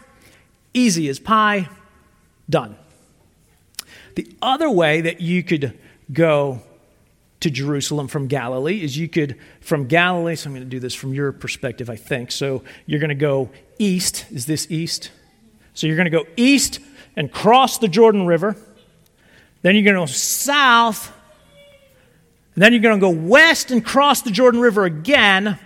easy 0.75 1.09
as 1.09 1.19
pie, 1.19 1.69
done. 2.49 2.77
The 4.17 4.35
other 4.41 4.71
way 4.71 5.03
that 5.03 5.21
you 5.21 5.43
could 5.43 5.79
go 6.13 6.63
to 7.41 7.51
Jerusalem 7.51 8.09
from 8.09 8.29
Galilee 8.29 8.83
is 8.83 8.97
you 8.97 9.09
could, 9.09 9.39
from 9.61 9.87
Galilee, 9.87 10.37
so 10.37 10.49
I'm 10.49 10.55
going 10.55 10.65
to 10.65 10.71
do 10.71 10.81
this 10.81 10.95
from 10.95 11.13
your 11.13 11.33
perspective, 11.33 11.91
I 11.91 11.97
think. 11.97 12.33
So 12.33 12.63
you're 12.87 13.01
going 13.01 13.11
to 13.11 13.15
go 13.15 13.51
east. 13.79 14.27
Is 14.31 14.47
this 14.47 14.71
east? 14.71 15.11
So 15.75 15.87
you're 15.87 15.97
going 15.97 16.11
to 16.11 16.11
go 16.11 16.25
east 16.37 16.81
and 17.15 17.31
cross 17.31 17.79
the 17.79 17.89
Jordan 17.89 18.27
River. 18.27 18.57
Then 19.63 19.75
you're 19.75 19.85
going 19.85 19.97
to 19.97 20.03
go 20.03 20.07
south. 20.07 21.13
And 22.55 22.63
then 22.63 22.73
you're 22.73 22.83
going 22.83 22.99
to 22.99 23.01
go 23.01 23.11
west 23.11 23.71
and 23.71 23.85
cross 23.85 24.23
the 24.23 24.31
Jordan 24.31 24.61
River 24.61 24.85
again. 24.85 25.59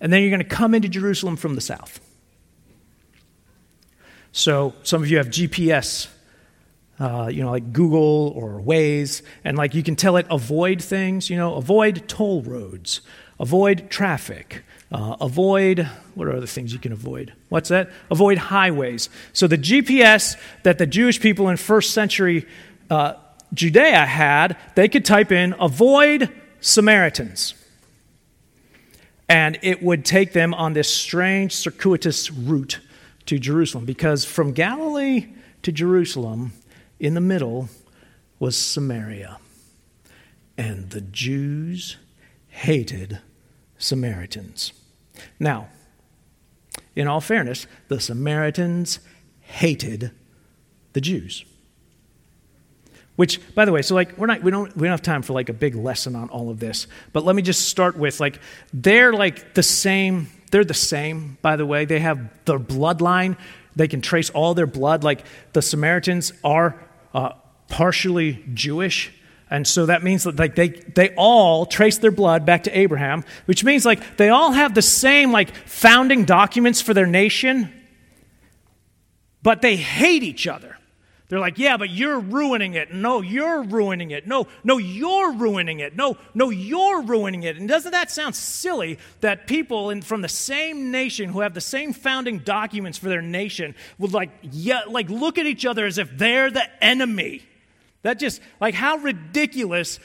And 0.00 0.12
then 0.12 0.20
you're 0.22 0.30
going 0.30 0.42
to 0.42 0.48
come 0.48 0.74
into 0.74 0.88
Jerusalem 0.88 1.36
from 1.36 1.54
the 1.54 1.60
south. 1.60 2.00
So 4.32 4.74
some 4.82 5.00
of 5.00 5.08
you 5.08 5.18
have 5.18 5.28
GPS 5.28 6.08
uh, 6.98 7.28
you 7.32 7.42
know, 7.42 7.50
like 7.50 7.72
Google 7.72 8.32
or 8.36 8.60
Waze, 8.60 9.22
and 9.44 9.56
like 9.56 9.74
you 9.74 9.82
can 9.82 9.96
tell 9.96 10.16
it 10.16 10.26
avoid 10.30 10.82
things, 10.82 11.28
you 11.28 11.36
know, 11.36 11.54
avoid 11.54 12.08
toll 12.08 12.42
roads, 12.42 13.00
avoid 13.40 13.90
traffic, 13.90 14.62
uh, 14.92 15.16
avoid, 15.20 15.88
what 16.14 16.28
are 16.28 16.36
other 16.36 16.46
things 16.46 16.72
you 16.72 16.78
can 16.78 16.92
avoid? 16.92 17.32
What's 17.48 17.68
that? 17.68 17.90
Avoid 18.10 18.38
highways. 18.38 19.08
So 19.32 19.48
the 19.48 19.58
GPS 19.58 20.36
that 20.62 20.78
the 20.78 20.86
Jewish 20.86 21.20
people 21.20 21.48
in 21.48 21.56
first 21.56 21.92
century 21.92 22.46
uh, 22.90 23.14
Judea 23.52 24.06
had, 24.06 24.56
they 24.74 24.88
could 24.88 25.04
type 25.04 25.32
in 25.32 25.54
avoid 25.58 26.30
Samaritans. 26.60 27.54
And 29.28 29.58
it 29.62 29.82
would 29.82 30.04
take 30.04 30.32
them 30.32 30.54
on 30.54 30.74
this 30.74 30.88
strange 30.88 31.54
circuitous 31.54 32.30
route 32.30 32.80
to 33.26 33.38
Jerusalem 33.38 33.84
because 33.84 34.24
from 34.24 34.52
Galilee 34.52 35.28
to 35.62 35.72
Jerusalem, 35.72 36.52
in 36.98 37.14
the 37.14 37.20
middle 37.20 37.68
was 38.38 38.56
Samaria. 38.56 39.38
And 40.56 40.90
the 40.90 41.00
Jews 41.00 41.96
hated 42.48 43.20
Samaritans. 43.78 44.72
Now, 45.38 45.68
in 46.94 47.08
all 47.08 47.20
fairness, 47.20 47.66
the 47.88 48.00
Samaritans 48.00 49.00
hated 49.40 50.12
the 50.92 51.00
Jews. 51.00 51.44
Which, 53.16 53.40
by 53.54 53.64
the 53.64 53.72
way, 53.72 53.82
so 53.82 53.94
like 53.94 54.16
we're 54.18 54.26
not 54.26 54.42
we 54.42 54.50
don't 54.50 54.76
we 54.76 54.82
don't 54.88 54.90
have 54.90 55.02
time 55.02 55.22
for 55.22 55.34
like 55.34 55.48
a 55.48 55.52
big 55.52 55.76
lesson 55.76 56.16
on 56.16 56.28
all 56.30 56.50
of 56.50 56.58
this. 56.58 56.88
But 57.12 57.24
let 57.24 57.36
me 57.36 57.42
just 57.42 57.68
start 57.68 57.96
with 57.96 58.18
like 58.18 58.40
they're 58.72 59.12
like 59.12 59.54
the 59.54 59.62
same. 59.62 60.28
They're 60.50 60.64
the 60.64 60.74
same, 60.74 61.38
by 61.42 61.56
the 61.56 61.66
way. 61.66 61.84
They 61.84 62.00
have 62.00 62.28
their 62.44 62.58
bloodline. 62.58 63.36
They 63.76 63.88
can 63.88 64.00
trace 64.00 64.30
all 64.30 64.54
their 64.54 64.66
blood. 64.66 65.04
Like 65.04 65.24
the 65.52 65.62
Samaritans 65.62 66.32
are 66.42 66.80
uh, 67.12 67.32
partially 67.68 68.44
Jewish. 68.54 69.12
And 69.50 69.66
so 69.66 69.86
that 69.86 70.02
means 70.02 70.24
that 70.24 70.36
like 70.36 70.54
they, 70.54 70.68
they 70.68 71.14
all 71.16 71.66
trace 71.66 71.98
their 71.98 72.10
blood 72.10 72.46
back 72.46 72.64
to 72.64 72.76
Abraham, 72.76 73.24
which 73.46 73.62
means 73.62 73.84
like 73.84 74.16
they 74.16 74.28
all 74.30 74.52
have 74.52 74.74
the 74.74 74.82
same 74.82 75.32
like 75.32 75.54
founding 75.54 76.24
documents 76.24 76.80
for 76.80 76.94
their 76.94 77.06
nation, 77.06 77.72
but 79.42 79.62
they 79.62 79.76
hate 79.76 80.22
each 80.22 80.46
other. 80.46 80.76
They're 81.28 81.40
like, 81.40 81.58
yeah, 81.58 81.78
but 81.78 81.88
you're 81.88 82.20
ruining 82.20 82.74
it. 82.74 82.92
No, 82.92 83.22
you're 83.22 83.62
ruining 83.62 84.10
it. 84.10 84.26
No, 84.26 84.46
no, 84.62 84.76
you're 84.76 85.32
ruining 85.32 85.80
it. 85.80 85.96
No, 85.96 86.18
no, 86.34 86.50
you're 86.50 87.02
ruining 87.02 87.44
it. 87.44 87.56
And 87.56 87.66
doesn't 87.66 87.92
that 87.92 88.10
sound 88.10 88.36
silly 88.36 88.98
that 89.20 89.46
people 89.46 89.88
in, 89.88 90.02
from 90.02 90.20
the 90.20 90.28
same 90.28 90.90
nation 90.90 91.30
who 91.30 91.40
have 91.40 91.54
the 91.54 91.62
same 91.62 91.94
founding 91.94 92.40
documents 92.40 92.98
for 92.98 93.08
their 93.08 93.22
nation 93.22 93.74
would 93.98 94.12
like, 94.12 94.30
yeah, 94.42 94.82
like 94.86 95.08
look 95.08 95.38
at 95.38 95.46
each 95.46 95.64
other 95.64 95.86
as 95.86 95.96
if 95.96 96.16
they're 96.16 96.50
the 96.50 96.84
enemy? 96.84 97.42
That 98.02 98.18
just, 98.18 98.42
like, 98.60 98.74
how 98.74 98.98
ridiculous 98.98 99.98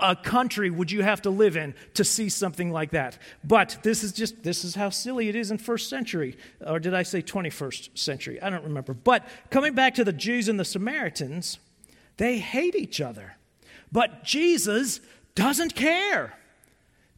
a 0.00 0.14
country 0.14 0.70
would 0.70 0.90
you 0.90 1.02
have 1.02 1.22
to 1.22 1.30
live 1.30 1.56
in 1.56 1.74
to 1.94 2.04
see 2.04 2.28
something 2.28 2.70
like 2.70 2.90
that? 2.90 3.18
But 3.42 3.78
this 3.82 4.04
is 4.04 4.12
just, 4.12 4.42
this 4.42 4.64
is 4.64 4.74
how 4.74 4.90
silly 4.90 5.28
it 5.28 5.36
is 5.36 5.50
in 5.50 5.58
first 5.58 5.88
century. 5.88 6.36
Or 6.64 6.78
did 6.78 6.94
I 6.94 7.02
say 7.02 7.22
21st 7.22 7.98
century? 7.98 8.40
I 8.40 8.50
don't 8.50 8.64
remember. 8.64 8.94
But 8.94 9.26
coming 9.50 9.74
back 9.74 9.94
to 9.96 10.04
the 10.04 10.12
Jews 10.12 10.48
and 10.48 10.58
the 10.58 10.64
Samaritans, 10.64 11.58
they 12.16 12.38
hate 12.38 12.76
each 12.76 13.00
other. 13.00 13.36
But 13.90 14.24
Jesus 14.24 15.00
doesn't 15.34 15.74
care. 15.74 16.37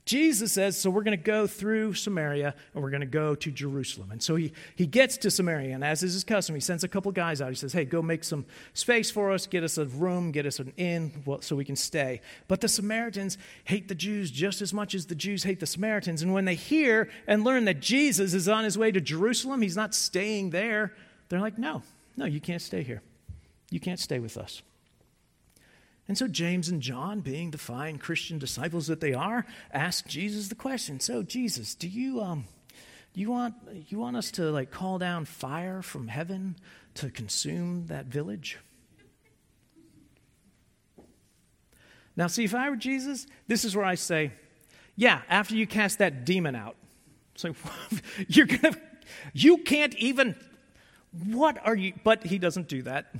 Jesus 0.06 0.52
says, 0.52 0.76
so 0.76 0.90
we're 0.90 1.02
going 1.02 1.16
to 1.16 1.22
go 1.22 1.46
through 1.46 1.94
Samaria 1.94 2.54
and 2.74 2.82
we're 2.82 2.90
going 2.90 3.00
to 3.00 3.06
go 3.06 3.34
to 3.34 3.50
Jerusalem. 3.50 4.10
And 4.10 4.22
so 4.22 4.34
he, 4.34 4.52
he 4.74 4.86
gets 4.86 5.16
to 5.18 5.30
Samaria, 5.30 5.74
and 5.74 5.84
as 5.84 6.02
is 6.02 6.14
his 6.14 6.24
custom, 6.24 6.54
he 6.54 6.60
sends 6.60 6.82
a 6.82 6.88
couple 6.88 7.12
guys 7.12 7.40
out. 7.40 7.50
He 7.50 7.54
says, 7.54 7.72
hey, 7.72 7.84
go 7.84 8.02
make 8.02 8.24
some 8.24 8.44
space 8.74 9.10
for 9.10 9.30
us, 9.30 9.46
get 9.46 9.62
us 9.62 9.78
a 9.78 9.84
room, 9.84 10.32
get 10.32 10.46
us 10.46 10.58
an 10.58 10.72
inn 10.76 11.12
so 11.40 11.54
we 11.54 11.64
can 11.64 11.76
stay. 11.76 12.20
But 12.48 12.60
the 12.60 12.68
Samaritans 12.68 13.38
hate 13.64 13.88
the 13.88 13.94
Jews 13.94 14.30
just 14.30 14.62
as 14.62 14.74
much 14.74 14.94
as 14.94 15.06
the 15.06 15.14
Jews 15.14 15.44
hate 15.44 15.60
the 15.60 15.66
Samaritans. 15.66 16.22
And 16.22 16.32
when 16.32 16.44
they 16.44 16.56
hear 16.56 17.08
and 17.26 17.44
learn 17.44 17.66
that 17.66 17.80
Jesus 17.80 18.34
is 18.34 18.48
on 18.48 18.64
his 18.64 18.76
way 18.76 18.90
to 18.90 19.00
Jerusalem, 19.00 19.62
he's 19.62 19.76
not 19.76 19.94
staying 19.94 20.50
there, 20.50 20.94
they're 21.28 21.40
like, 21.40 21.58
no, 21.58 21.82
no, 22.16 22.24
you 22.24 22.40
can't 22.40 22.62
stay 22.62 22.82
here. 22.82 23.02
You 23.70 23.78
can't 23.78 24.00
stay 24.00 24.18
with 24.18 24.36
us. 24.36 24.62
And 26.10 26.18
so 26.18 26.26
James 26.26 26.68
and 26.68 26.82
John, 26.82 27.20
being 27.20 27.52
the 27.52 27.56
fine 27.56 27.98
Christian 27.98 28.40
disciples 28.40 28.88
that 28.88 28.98
they 28.98 29.14
are, 29.14 29.46
ask 29.72 30.08
Jesus 30.08 30.48
the 30.48 30.56
question. 30.56 30.98
So 30.98 31.22
Jesus, 31.22 31.76
do 31.76 31.86
you 31.86 32.20
um 32.20 32.46
you 33.14 33.30
want 33.30 33.54
you 33.86 34.00
want 34.00 34.16
us 34.16 34.32
to 34.32 34.50
like 34.50 34.72
call 34.72 34.98
down 34.98 35.24
fire 35.24 35.82
from 35.82 36.08
heaven 36.08 36.56
to 36.94 37.10
consume 37.10 37.86
that 37.86 38.06
village? 38.06 38.58
Now 42.16 42.26
see 42.26 42.42
if 42.42 42.56
I 42.56 42.68
were 42.70 42.74
Jesus, 42.74 43.28
this 43.46 43.64
is 43.64 43.76
where 43.76 43.86
I 43.86 43.94
say, 43.94 44.32
yeah, 44.96 45.22
after 45.28 45.54
you 45.54 45.64
cast 45.64 46.00
that 46.00 46.24
demon 46.24 46.56
out. 46.56 46.74
So 47.36 47.54
you're 48.26 48.48
to 48.48 48.76
you 49.32 49.58
can't 49.58 49.94
even 49.94 50.34
what 51.24 51.64
are 51.64 51.76
you 51.76 51.92
but 52.02 52.24
he 52.24 52.40
doesn't 52.40 52.66
do 52.66 52.82
that. 52.82 53.14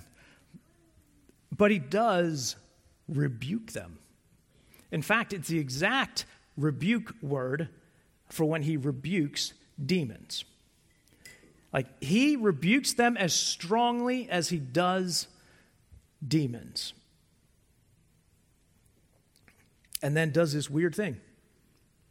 But 1.57 1.71
he 1.71 1.79
does 1.79 2.57
rebuke 3.11 3.73
them. 3.73 3.99
In 4.91 5.03
fact, 5.03 5.33
it's 5.33 5.49
the 5.49 5.59
exact 5.59 6.25
rebuke 6.57 7.15
word 7.23 7.69
for 8.29 8.45
when 8.45 8.63
he 8.63 8.77
rebukes 8.77 9.53
demons. 9.85 10.45
Like 11.73 11.87
he 12.03 12.37
rebukes 12.37 12.93
them 12.93 13.17
as 13.17 13.35
strongly 13.35 14.29
as 14.29 14.49
he 14.49 14.59
does 14.59 15.29
demons. 16.27 16.93
And 20.03 20.17
then 20.17 20.31
does 20.31 20.53
this 20.53 20.71
weird 20.71 20.95
thing. 20.95 21.21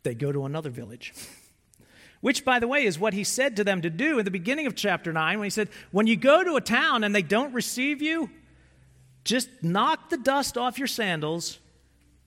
They 0.03 0.13
go 0.13 0.31
to 0.31 0.45
another 0.45 0.69
village. 0.69 1.13
Which, 2.21 2.43
by 2.43 2.59
the 2.59 2.67
way, 2.67 2.83
is 2.83 2.99
what 2.99 3.13
he 3.13 3.23
said 3.23 3.55
to 3.55 3.63
them 3.63 3.81
to 3.81 3.89
do 3.89 4.19
in 4.19 4.25
the 4.25 4.31
beginning 4.31 4.67
of 4.67 4.75
chapter 4.75 5.13
9 5.13 5.39
when 5.39 5.45
he 5.45 5.49
said, 5.49 5.69
When 5.91 6.05
you 6.05 6.17
go 6.17 6.43
to 6.43 6.55
a 6.55 6.61
town 6.61 7.03
and 7.03 7.15
they 7.15 7.21
don't 7.21 7.53
receive 7.53 8.01
you, 8.01 8.29
just 9.29 9.49
knock 9.61 10.09
the 10.09 10.17
dust 10.17 10.57
off 10.57 10.79
your 10.79 10.87
sandals 10.87 11.59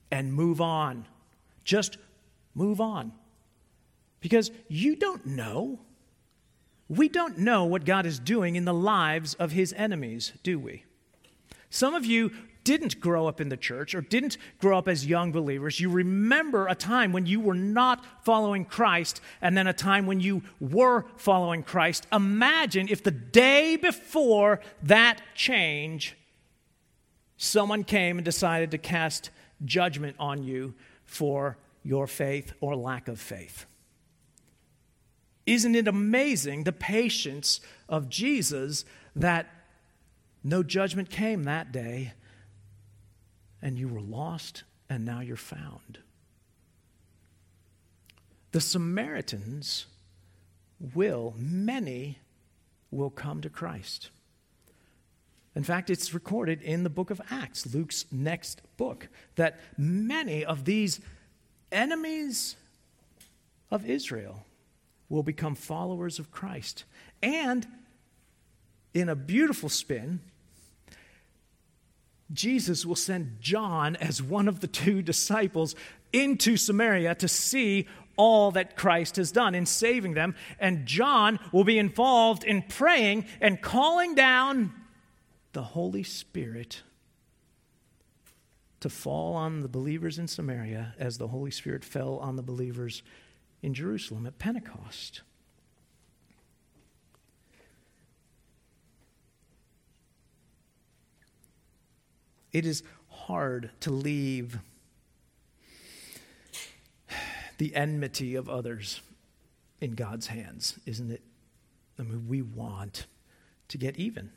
and 0.09 0.33
move 0.33 0.61
on. 0.61 1.05
Just 1.65 1.97
move 2.55 2.79
on. 2.79 3.11
Because 4.21 4.51
you 4.69 4.95
don't 4.95 5.25
know. 5.25 5.81
We 6.87 7.09
don't 7.09 7.39
know 7.39 7.65
what 7.65 7.83
God 7.83 8.05
is 8.05 8.19
doing 8.19 8.55
in 8.55 8.63
the 8.63 8.73
lives 8.73 9.33
of 9.33 9.51
his 9.51 9.73
enemies, 9.73 10.31
do 10.43 10.57
we? 10.57 10.85
Some 11.69 11.93
of 11.93 12.05
you 12.05 12.31
didn't 12.63 13.01
grow 13.01 13.27
up 13.27 13.41
in 13.41 13.49
the 13.49 13.57
church 13.57 13.93
or 13.93 13.99
didn't 13.99 14.37
grow 14.59 14.77
up 14.77 14.87
as 14.87 15.05
young 15.05 15.33
believers. 15.33 15.81
You 15.81 15.89
remember 15.89 16.67
a 16.67 16.75
time 16.75 17.11
when 17.11 17.25
you 17.25 17.41
were 17.41 17.53
not 17.53 18.05
following 18.23 18.63
Christ 18.63 19.19
and 19.41 19.57
then 19.57 19.67
a 19.67 19.73
time 19.73 20.05
when 20.05 20.21
you 20.21 20.41
were 20.61 21.03
following 21.17 21.63
Christ. 21.63 22.07
Imagine 22.13 22.87
if 22.87 23.03
the 23.03 23.11
day 23.11 23.75
before 23.75 24.61
that 24.83 25.19
change, 25.35 26.15
someone 27.43 27.83
came 27.83 28.17
and 28.17 28.25
decided 28.25 28.71
to 28.71 28.77
cast 28.77 29.29
judgment 29.65 30.15
on 30.19 30.43
you 30.43 30.73
for 31.05 31.57
your 31.83 32.07
faith 32.07 32.53
or 32.61 32.75
lack 32.75 33.07
of 33.07 33.19
faith. 33.19 33.65
Isn't 35.45 35.75
it 35.75 35.87
amazing 35.87 36.63
the 36.63 36.71
patience 36.71 37.59
of 37.89 38.09
Jesus 38.09 38.85
that 39.15 39.47
no 40.43 40.63
judgment 40.63 41.09
came 41.09 41.43
that 41.43 41.71
day 41.71 42.13
and 43.61 43.77
you 43.77 43.89
were 43.89 44.01
lost 44.01 44.63
and 44.89 45.03
now 45.03 45.19
you're 45.19 45.35
found? 45.35 45.99
The 48.51 48.61
Samaritans 48.61 49.87
will, 50.93 51.33
many 51.37 52.19
will 52.91 53.09
come 53.09 53.41
to 53.41 53.49
Christ. 53.49 54.11
In 55.55 55.63
fact, 55.63 55.89
it's 55.89 56.13
recorded 56.13 56.61
in 56.61 56.83
the 56.83 56.89
book 56.89 57.11
of 57.11 57.21
Acts, 57.29 57.73
Luke's 57.73 58.05
next 58.11 58.61
book, 58.77 59.07
that 59.35 59.59
many 59.77 60.43
of 60.43 60.65
these 60.65 60.99
enemies 61.71 62.55
of 63.69 63.87
Israel 63.87 64.45
will 65.09 65.23
become 65.23 65.53
followers 65.53 66.17
of 66.17 66.31
Christ. 66.31 66.85
And 67.21 67.67
in 68.93 69.09
a 69.09 69.15
beautiful 69.15 69.69
spin, 69.69 70.21
Jesus 72.31 72.85
will 72.85 72.95
send 72.95 73.37
John 73.39 73.95
as 73.97 74.23
one 74.23 74.47
of 74.47 74.59
the 74.59 74.67
two 74.67 75.01
disciples 75.03 75.75
into 76.11 76.57
Samaria 76.57 77.15
to 77.15 77.27
see 77.27 77.87
all 78.15 78.51
that 78.51 78.75
Christ 78.75 79.15
has 79.17 79.31
done 79.31 79.55
in 79.55 79.65
saving 79.65 80.13
them. 80.13 80.35
And 80.59 80.85
John 80.85 81.39
will 81.51 81.63
be 81.63 81.77
involved 81.77 82.43
in 82.43 82.63
praying 82.63 83.25
and 83.39 83.61
calling 83.61 84.15
down 84.15 84.73
the 85.53 85.63
Holy 85.63 86.03
Spirit 86.03 86.81
to 88.79 88.89
fall 88.89 89.35
on 89.35 89.61
the 89.61 89.67
believers 89.69 90.19
in 90.19 90.27
Samaria 90.27 90.93
as 90.99 91.17
the 91.17 91.29
Holy 91.29 91.51
Spirit 91.51 91.85
fell 91.85 92.17
on 92.17 92.35
the 92.35 92.41
believers 92.41 93.01
in 93.61 93.73
Jerusalem 93.73 94.25
at 94.25 94.37
Pentecost. 94.39 95.21
It 102.51 102.65
is 102.65 102.83
hard 103.07 103.71
to 103.79 103.89
leave 103.89 104.59
the 107.57 107.73
enmity 107.75 108.35
of 108.35 108.49
others 108.49 109.01
in 109.79 109.91
God's 109.91 110.27
hands, 110.27 110.77
isn't 110.85 111.11
it? 111.11 111.21
I 111.97 112.03
mean, 112.03 112.27
we 112.27 112.41
want 112.41 113.05
to 113.69 113.77
get 113.77 113.97
even 113.97 114.31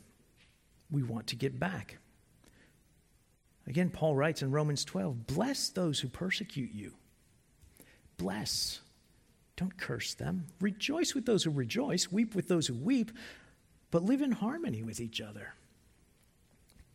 we 0.89 1.03
want 1.03 1.27
to 1.27 1.35
get 1.35 1.59
back. 1.59 1.97
Again, 3.67 3.89
Paul 3.89 4.15
writes 4.15 4.41
in 4.41 4.51
Romans 4.51 4.85
12 4.85 5.27
Bless 5.27 5.69
those 5.69 5.99
who 5.99 6.07
persecute 6.07 6.71
you. 6.71 6.93
Bless. 8.17 8.79
Don't 9.57 9.77
curse 9.77 10.13
them. 10.13 10.45
Rejoice 10.61 11.13
with 11.13 11.25
those 11.25 11.43
who 11.43 11.51
rejoice. 11.51 12.11
Weep 12.11 12.35
with 12.35 12.47
those 12.47 12.67
who 12.67 12.75
weep. 12.75 13.11
But 13.91 14.03
live 14.03 14.21
in 14.21 14.31
harmony 14.31 14.83
with 14.83 14.99
each 14.99 15.19
other. 15.19 15.53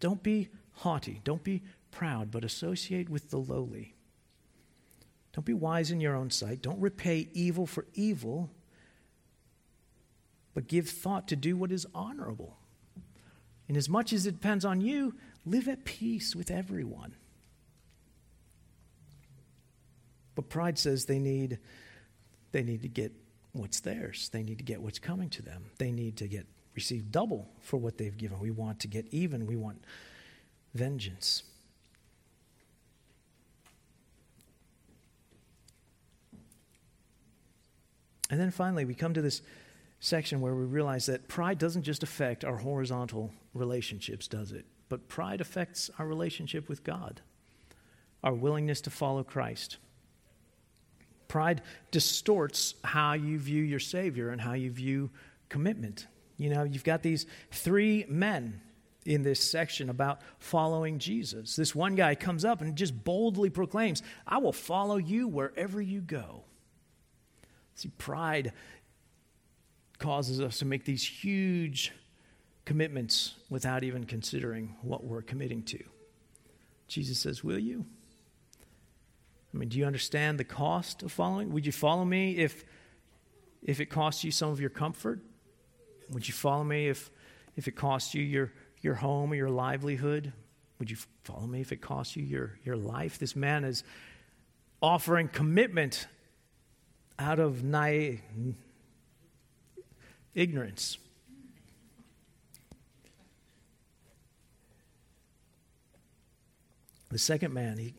Don't 0.00 0.22
be 0.22 0.48
haughty. 0.72 1.20
Don't 1.24 1.44
be 1.44 1.62
proud, 1.90 2.31
but 2.31 2.44
associate 2.44 3.09
with 3.09 3.31
the 3.31 3.38
lowly. 3.38 3.94
Don't 5.33 5.44
be 5.44 5.55
wise 5.55 5.90
in 5.90 6.00
your 6.00 6.14
own 6.14 6.31
sight. 6.31 6.62
Don't 6.62 6.81
repay 6.81 7.28
evil 7.33 7.66
for 7.66 7.87
evil, 7.94 8.50
but 10.55 10.68
give 10.68 10.88
thought 10.88 11.28
to 11.28 11.37
do 11.37 11.57
what 11.57 11.72
is 11.72 11.87
honorable 11.94 12.59
And 13.72 13.78
as 13.78 13.88
much 13.88 14.12
as 14.12 14.26
it 14.26 14.32
depends 14.32 14.66
on 14.66 14.82
you, 14.82 15.14
live 15.46 15.66
at 15.66 15.87
peace 15.87 16.37
with 16.37 16.50
everyone. 16.50 17.14
But 20.35 20.50
pride 20.50 20.78
says 20.78 21.06
they 21.06 21.18
need, 21.18 21.58
they 22.50 22.62
need 22.62 22.82
to 22.82 22.88
get 22.88 23.12
what's 23.52 23.80
theirs. 23.80 24.28
They 24.30 24.42
need 24.42 24.58
to 24.58 24.62
get 24.62 24.82
what's 24.82 24.98
coming 24.98 25.30
to 25.30 25.40
them. 25.40 25.64
They 25.78 25.90
need 25.90 26.18
to 26.18 26.28
get 26.28 26.44
receive 26.74 27.11
double 27.11 27.48
for 27.62 27.78
what 27.78 27.96
they've 27.96 28.14
given. 28.14 28.38
We 28.40 28.50
want 28.50 28.80
to 28.80 28.88
get 28.88 29.06
even. 29.11 29.46
We 29.46 29.56
want 29.56 29.82
vengeance. 30.74 31.42
And 38.28 38.38
then 38.38 38.50
finally, 38.50 38.85
we 38.85 38.92
come 38.92 39.14
to 39.14 39.22
this 39.22 39.40
section 39.98 40.42
where 40.42 40.54
we 40.54 40.66
realize 40.66 41.06
that 41.06 41.26
pride 41.26 41.56
doesn't 41.56 41.85
just 41.85 42.02
affect 42.02 42.44
our 42.44 42.58
horizontal 42.58 43.32
relationships, 43.54 44.28
does 44.28 44.52
it? 44.52 44.64
But 44.88 45.08
pride 45.08 45.40
affects 45.40 45.90
our 45.98 46.06
relationship 46.06 46.68
with 46.68 46.84
God, 46.84 47.20
our 48.22 48.34
willingness 48.34 48.80
to 48.82 48.90
follow 48.90 49.22
Christ. 49.22 49.78
Pride 51.28 51.62
distorts 51.90 52.74
how 52.84 53.14
you 53.14 53.38
view 53.38 53.62
your 53.62 53.80
Savior 53.80 54.30
and 54.30 54.40
how 54.40 54.52
you 54.52 54.70
view 54.70 55.10
commitment. 55.48 56.06
You 56.36 56.50
know, 56.50 56.64
you've 56.64 56.84
got 56.84 57.02
these 57.02 57.26
three 57.50 58.04
men 58.08 58.60
in 59.04 59.22
this 59.22 59.40
section 59.40 59.90
about 59.90 60.20
following 60.38 60.98
Jesus. 60.98 61.56
This 61.56 61.74
one 61.74 61.94
guy 61.94 62.14
comes 62.14 62.44
up 62.44 62.60
and 62.60 62.76
just 62.76 63.02
boldly 63.04 63.50
proclaims, 63.50 64.02
I 64.26 64.38
will 64.38 64.52
follow 64.52 64.96
you 64.96 65.26
wherever 65.26 65.80
you 65.80 66.00
go. 66.00 66.44
See, 67.74 67.88
pride 67.98 68.52
causes 69.98 70.40
us 70.40 70.58
to 70.58 70.64
make 70.64 70.84
these 70.84 71.06
huge 71.06 71.92
commitments 72.64 73.35
without 73.51 73.85
even 73.85 74.05
considering 74.05 74.77
what 74.83 75.05
we're 75.05 75.22
committing 75.22 75.62
to. 75.64 75.83
Jesus 76.88 77.18
says, 77.18 77.42
Will 77.42 77.59
you? 77.59 77.85
I 79.55 79.59
mean, 79.59 79.68
do 79.68 79.79
you 79.79 79.85
understand 79.85 80.38
the 80.38 80.44
cost 80.44 81.03
of 81.03 81.12
following? 81.12 81.53
Would 81.53 81.66
you 81.66 81.72
follow 81.72 82.05
me 82.05 82.38
if, 82.38 82.64
if 83.62 83.81
it 83.81 83.87
costs 83.87 84.25
you 84.25 84.31
some 84.31 84.51
of 84.51 84.61
your 84.61 84.70
comfort? 84.70 85.20
Would 86.11 86.27
you 86.27 86.35
follow 86.35 86.64
me 86.64 86.88
if, 86.88 87.11
if 87.57 87.68
it 87.68 87.72
costs 87.72 88.14
you 88.14 88.22
your, 88.22 88.53
your 88.81 88.94
home 88.94 89.33
or 89.33 89.35
your 89.35 89.51
livelihood? 89.51 90.33
Would 90.79 90.90
you 90.90 90.96
follow 91.25 91.46
me 91.46 91.61
if 91.61 91.70
it 91.70 91.81
costs 91.83 92.16
you 92.16 92.25
your, 92.25 92.59
your 92.64 92.77
life? 92.77 93.18
This 93.18 93.37
man 93.37 93.64
is 93.64 93.85
offering 94.81 95.29
commitment 95.29 96.07
out 97.18 97.38
of 97.38 97.62
naive 97.62 98.20
ignorance. 100.35 100.98
The 107.12 107.18
second 107.18 107.53
man, 107.53 107.77
he, 107.77 107.94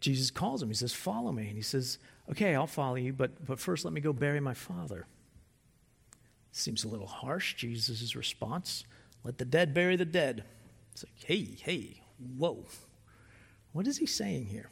Jesus 0.00 0.30
calls 0.30 0.62
him. 0.62 0.68
He 0.68 0.74
says, 0.74 0.92
Follow 0.92 1.32
me. 1.32 1.48
And 1.48 1.56
he 1.56 1.62
says, 1.62 1.98
Okay, 2.30 2.54
I'll 2.54 2.66
follow 2.66 2.96
you, 2.96 3.12
but, 3.12 3.44
but 3.44 3.58
first 3.58 3.84
let 3.84 3.94
me 3.94 4.00
go 4.00 4.12
bury 4.12 4.38
my 4.38 4.54
father. 4.54 5.06
Seems 6.52 6.84
a 6.84 6.88
little 6.88 7.06
harsh, 7.06 7.54
Jesus' 7.54 8.14
response. 8.14 8.84
Let 9.24 9.38
the 9.38 9.46
dead 9.46 9.72
bury 9.72 9.96
the 9.96 10.04
dead. 10.04 10.44
It's 10.92 11.04
like, 11.04 11.24
hey, 11.24 11.56
hey, 11.62 12.02
whoa. 12.36 12.66
What 13.72 13.86
is 13.86 13.96
he 13.96 14.06
saying 14.06 14.46
here? 14.46 14.70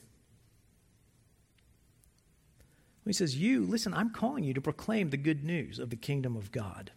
He 3.07 3.15
says, 3.15 3.37
You, 3.37 3.65
listen, 3.65 3.93
I'm 3.93 4.11
calling 4.11 4.45
you 4.45 4.55
to 4.55 4.61
proclaim 4.61 5.11
the 5.11 5.17
good 5.17 5.43
news 5.43 5.81
of 5.81 5.91
the 5.91 5.97
kingdom 5.97 6.37
of 6.37 6.53
God. 6.53 6.93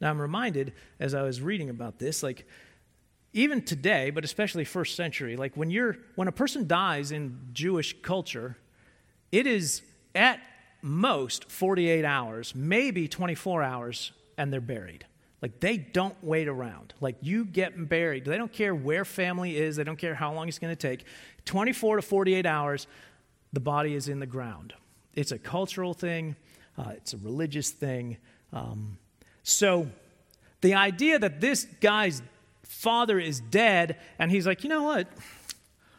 Now, 0.00 0.10
I'm 0.10 0.20
reminded 0.20 0.72
as 0.98 1.14
I 1.14 1.22
was 1.22 1.40
reading 1.40 1.70
about 1.70 1.98
this, 1.98 2.22
like, 2.22 2.48
even 3.32 3.62
today, 3.62 4.10
but 4.10 4.24
especially 4.24 4.64
first 4.64 4.96
century, 4.96 5.36
like 5.36 5.56
when 5.56 5.70
you're 5.70 5.96
when 6.14 6.28
a 6.28 6.32
person 6.32 6.66
dies 6.66 7.12
in 7.12 7.38
Jewish 7.52 7.94
culture, 8.02 8.56
it 9.30 9.46
is 9.46 9.82
at 10.14 10.40
most 10.82 11.50
48 11.50 12.04
hours, 12.04 12.54
maybe 12.54 13.08
24 13.08 13.62
hours, 13.62 14.12
and 14.38 14.52
they're 14.52 14.60
buried. 14.60 15.06
Like 15.42 15.60
they 15.60 15.76
don't 15.76 16.16
wait 16.22 16.48
around. 16.48 16.94
Like 17.00 17.16
you 17.20 17.44
get 17.44 17.88
buried. 17.88 18.24
They 18.24 18.38
don't 18.38 18.52
care 18.52 18.74
where 18.74 19.04
family 19.04 19.56
is, 19.56 19.76
they 19.76 19.84
don't 19.84 19.98
care 19.98 20.14
how 20.14 20.32
long 20.32 20.48
it's 20.48 20.58
going 20.58 20.74
to 20.74 20.88
take. 20.88 21.04
24 21.44 21.96
to 21.96 22.02
48 22.02 22.46
hours, 22.46 22.86
the 23.52 23.60
body 23.60 23.94
is 23.94 24.08
in 24.08 24.18
the 24.18 24.26
ground. 24.26 24.74
It's 25.14 25.32
a 25.32 25.38
cultural 25.38 25.94
thing, 25.94 26.36
uh, 26.78 26.92
it's 26.96 27.12
a 27.12 27.18
religious 27.18 27.70
thing. 27.70 28.18
Um, 28.52 28.98
so 29.42 29.88
the 30.62 30.74
idea 30.74 31.18
that 31.18 31.40
this 31.40 31.64
guy's 31.80 32.22
father 32.68 33.18
is 33.18 33.40
dead 33.40 33.96
and 34.18 34.30
he's 34.30 34.46
like, 34.46 34.62
you 34.62 34.68
know 34.68 34.82
what? 34.82 35.08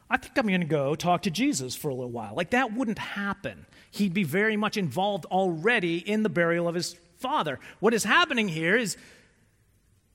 I 0.10 0.17
think 0.17 0.38
I'm 0.38 0.47
going 0.47 0.62
to 0.62 0.67
go 0.67 0.95
talk 0.95 1.23
to 1.23 1.32
Jesus 1.32 1.75
for 1.75 1.89
a 1.89 1.93
little 1.93 2.12
while. 2.12 2.34
Like 2.36 2.51
that 2.51 2.73
wouldn't 2.73 2.99
happen. 2.99 3.65
He'd 3.91 4.13
be 4.13 4.23
very 4.23 4.56
much 4.56 4.77
involved 4.77 5.25
already 5.25 5.97
in 5.97 6.23
the 6.23 6.30
burial 6.30 6.67
of 6.67 6.75
his 6.75 6.95
father. 7.17 7.60
What 7.80 7.93
is 7.93 8.03
happening 8.03 8.47
here 8.47 8.77
is 8.77 8.97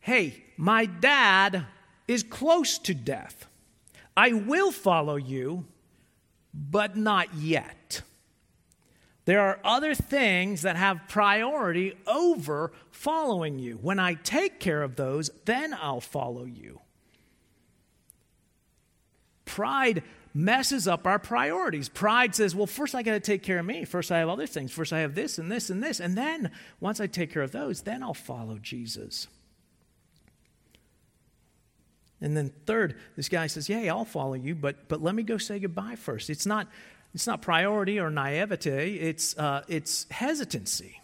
hey, 0.01 0.43
my 0.57 0.85
dad 0.85 1.67
is 2.09 2.23
close 2.23 2.79
to 2.79 2.95
death. 2.95 3.47
I 4.17 4.33
will 4.33 4.73
follow 4.73 5.17
you, 5.17 5.65
but 6.53 6.97
not 6.97 7.35
yet. 7.35 8.03
There 9.25 9.41
are 9.41 9.61
other 9.65 9.95
things 9.95 10.63
that 10.63 10.77
have 10.77 11.09
priority 11.09 11.97
over 12.07 12.73
following 12.91 13.59
you. 13.59 13.75
When 13.81 13.99
I 13.99 14.15
take 14.15 14.59
care 14.59 14.83
of 14.83 14.97
those, 14.97 15.31
then 15.45 15.75
I'll 15.81 16.01
follow 16.01 16.45
you. 16.45 16.81
Pride 19.45 20.03
messes 20.35 20.89
up 20.89 21.07
our 21.07 21.19
priorities. 21.19 21.89
Pride 21.89 22.35
says, 22.35 22.55
well, 22.55 22.67
first 22.67 22.95
I 22.95 23.03
got 23.03 23.13
to 23.13 23.21
take 23.21 23.43
care 23.43 23.59
of 23.59 23.67
me. 23.67 23.85
First 23.85 24.11
I 24.11 24.19
have 24.19 24.29
other 24.29 24.47
things. 24.47 24.73
First 24.73 24.93
I 24.93 25.01
have 25.01 25.15
this 25.15 25.39
and 25.39 25.53
this 25.53 25.71
and 25.71 25.83
this. 25.83 26.01
And 26.01 26.17
then 26.17 26.51
once 26.81 27.01
I 27.01 27.07
take 27.07 27.33
care 27.33 27.43
of 27.43 27.53
those, 27.53 27.83
then 27.83 28.03
I'll 28.03 28.15
follow 28.15 28.59
Jesus. 28.59 29.29
And 32.21 32.37
then 32.37 32.53
third, 32.67 32.97
this 33.17 33.29
guy 33.29 33.49
says, 33.49 33.69
"Yeah, 33.69 33.93
I'll 33.93 34.05
follow 34.05 34.35
you, 34.35 34.55
but 34.55 34.89
but 34.89 35.03
let 35.03 35.13
me 35.13 35.25
go 35.25 35.39
say 35.39 35.59
goodbye 35.59 35.97
first. 35.97 36.31
It's 36.31 36.47
not 36.47 36.69
it's 37.15 37.27
not 37.27 37.43
priority 37.43 38.01
or 38.01 38.11
naivete. 38.11 38.95
It's 38.95 39.37
uh, 39.39 39.63
it's 39.69 40.07
hesitancy. 40.11 41.01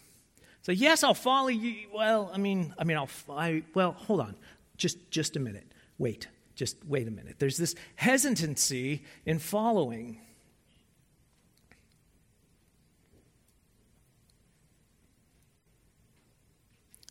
So 0.61 0.71
yes, 0.71 1.03
I'll 1.03 1.13
follow 1.13 1.49
you. 1.49 1.87
Well, 1.93 2.31
I 2.33 2.37
mean, 2.37 2.73
I 2.77 2.83
mean, 2.83 2.97
I'll 2.97 3.09
I, 3.29 3.63
well, 3.73 3.93
hold 3.93 4.21
on, 4.21 4.35
just 4.77 5.11
just 5.11 5.35
a 5.35 5.39
minute. 5.39 5.71
Wait, 5.97 6.27
just 6.55 6.77
wait 6.85 7.07
a 7.07 7.11
minute. 7.11 7.35
There's 7.39 7.57
this 7.57 7.75
hesitancy 7.95 9.03
in 9.25 9.39
following. 9.39 10.19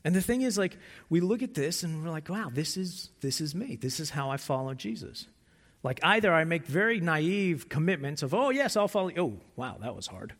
And 0.04 0.14
the 0.14 0.22
thing 0.22 0.42
is, 0.42 0.56
like, 0.56 0.78
we 1.10 1.20
look 1.20 1.42
at 1.42 1.54
this 1.54 1.82
and 1.82 2.02
we're 2.02 2.10
like, 2.10 2.28
wow, 2.30 2.50
this 2.50 2.76
is, 2.76 3.10
this 3.20 3.40
is 3.40 3.54
me. 3.54 3.76
This 3.76 4.00
is 4.00 4.10
how 4.10 4.30
I 4.30 4.36
follow 4.38 4.72
Jesus. 4.72 5.26
Like, 5.82 6.00
either 6.02 6.32
I 6.32 6.44
make 6.44 6.66
very 6.66 7.00
naive 7.00 7.68
commitments 7.68 8.22
of, 8.22 8.34
oh, 8.34 8.50
yes, 8.50 8.76
I'll 8.76 8.88
follow. 8.88 9.10
Oh, 9.16 9.34
wow, 9.56 9.78
that 9.80 9.94
was 9.94 10.08
hard. 10.08 10.34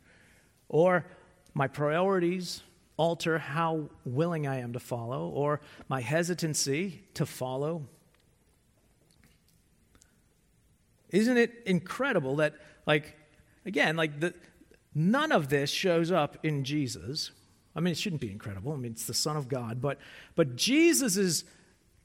Or 0.69 1.07
my 1.55 1.69
priorities 1.69 2.63
alter 2.97 3.39
how 3.39 3.89
willing 4.05 4.47
I 4.47 4.59
am 4.59 4.73
to 4.73 4.81
follow, 4.81 5.29
or 5.29 5.61
my 5.89 6.01
hesitancy 6.01 7.05
to 7.15 7.25
follow. 7.25 7.87
Isn't 11.11 11.37
it 11.37 11.63
incredible 11.65 12.37
that, 12.37 12.55
like, 12.87 13.17
again, 13.65 13.97
like, 13.97 14.19
the, 14.19 14.35
none 14.95 15.31
of 15.31 15.49
this 15.49 15.71
shows 15.71 16.11
up 16.11 16.45
in 16.45 16.65
Jesus? 16.65 17.31
I 17.77 17.81
mean, 17.81 17.93
it 17.93 17.99
shouldn't 17.99 18.21
be 18.21 18.33
incredible. 18.33 18.73
I 18.73 18.77
mean, 18.77 18.93
it's 18.93 19.07
the 19.07 19.15
Son 19.15 19.37
of 19.37 19.49
God. 19.49 19.81
But, 19.81 19.99
but 20.35 20.57
Jesus' 20.57 21.45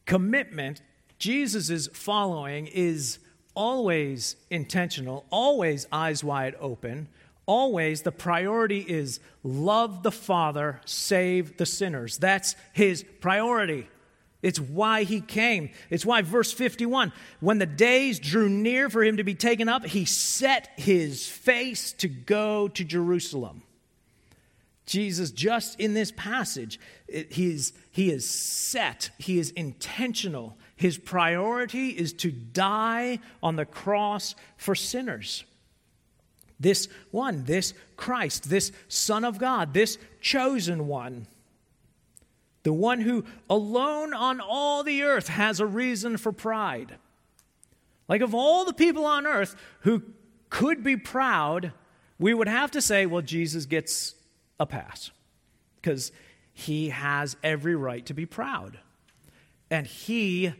commitment, 0.05 0.83
Jesus' 1.17 1.87
following 1.87 2.67
is 2.67 3.17
always 3.55 4.35
intentional, 4.49 5.25
always 5.29 5.87
eyes 5.91 6.23
wide 6.23 6.55
open. 6.59 7.07
Always 7.45 8.03
the 8.03 8.11
priority 8.11 8.80
is 8.80 9.19
love 9.43 10.01
the 10.01 10.11
Father, 10.11 10.80
save 10.86 11.57
the 11.57 11.65
sinners. 11.65 12.17
That's 12.17 12.55
his 12.71 13.03
priority. 13.19 13.88
It's 14.41 14.59
why 14.59 15.03
he 15.03 15.21
came. 15.21 15.69
It's 15.89 16.05
why, 16.05 16.21
verse 16.21 16.51
51, 16.51 17.13
when 17.39 17.59
the 17.59 17.65
days 17.65 18.19
drew 18.19 18.49
near 18.49 18.89
for 18.89 19.03
him 19.03 19.17
to 19.17 19.23
be 19.23 19.36
taken 19.36 19.69
up, 19.69 19.86
he 19.86 20.05
set 20.05 20.69
his 20.78 21.28
face 21.28 21.93
to 21.93 22.07
go 22.07 22.67
to 22.69 22.84
Jerusalem. 22.84 23.63
Jesus, 24.86 25.32
just 25.32 25.80
in 25.80 25.93
this 25.93 26.11
passage, 26.11 26.78
he 27.07 27.51
is, 27.51 27.71
he 27.91 28.11
is 28.11 28.30
set, 28.30 29.11
he 29.17 29.39
is 29.39 29.51
intentional. 29.51 30.57
His 30.76 30.97
priority 30.97 31.89
is 31.89 32.13
to 32.13 32.32
die 32.32 33.19
on 33.41 33.55
the 33.55 33.65
cross 33.65 34.36
for 34.57 34.76
sinners. 34.76 35.43
This 36.59 36.88
one, 37.11 37.43
this 37.43 37.74
Christ, 37.97 38.49
this 38.49 38.71
Son 38.88 39.24
of 39.24 39.38
God, 39.38 39.74
this 39.74 39.97
chosen 40.21 40.88
one, 40.88 41.28
the 42.63 42.74
one 42.74 43.01
who 43.01 43.26
alone 43.49 44.13
on 44.13 44.39
all 44.39 44.84
the 44.84 45.03
earth 45.03 45.28
has 45.28 45.59
a 45.59 45.65
reason 45.65 46.17
for 46.17 46.32
pride. 46.32 46.95
Like, 48.07 48.21
of 48.21 48.34
all 48.34 48.65
the 48.65 48.74
people 48.74 49.05
on 49.05 49.28
earth 49.28 49.55
who 49.82 50.03
could 50.49 50.84
be 50.84 50.97
proud, 50.97 51.74
we 52.19 52.34
would 52.34 52.47
have 52.47 52.71
to 52.71 52.82
say, 52.82 53.05
well, 53.05 53.21
Jesus 53.21 53.65
gets 53.65 54.15
a 54.59 54.65
pass 54.65 55.11
because 55.82 56.11
he 56.53 56.89
has 56.89 57.36
every 57.43 57.76
right 57.76 58.05
to 58.05 58.13
be 58.13 58.26
proud. 58.26 58.80
And 59.74 59.88
he 59.88 60.53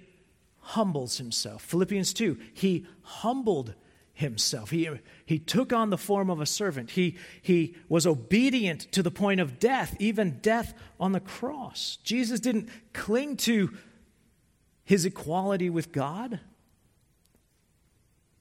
humbles 0.58 1.20
himself. 1.20 1.62
Philippians 1.62 2.16
2, 2.16 2.36
he 2.52 2.88
humbled 3.04 3.76
himself. 4.12 4.72
He, 4.72 4.90
he 5.24 5.38
took 5.38 5.72
on 5.72 5.92
the 5.92 6.00
form 6.00 6.32
of 6.32 6.42
a 6.42 6.48
servant. 6.48 6.90
He, 6.90 7.18
he 7.40 7.76
was 7.88 8.08
obedient 8.08 8.92
to 8.94 9.04
the 9.04 9.12
point 9.12 9.40
of 9.40 9.60
death, 9.60 9.96
even 10.00 10.40
death 10.42 10.74
on 11.00 11.12
the 11.12 11.20
cross. 11.20 12.00
Jesus 12.04 12.40
didn't 12.40 12.70
cling 12.92 13.38
to 13.38 13.78
his 14.84 15.06
equality 15.06 15.70
with 15.70 15.92
God, 15.92 16.40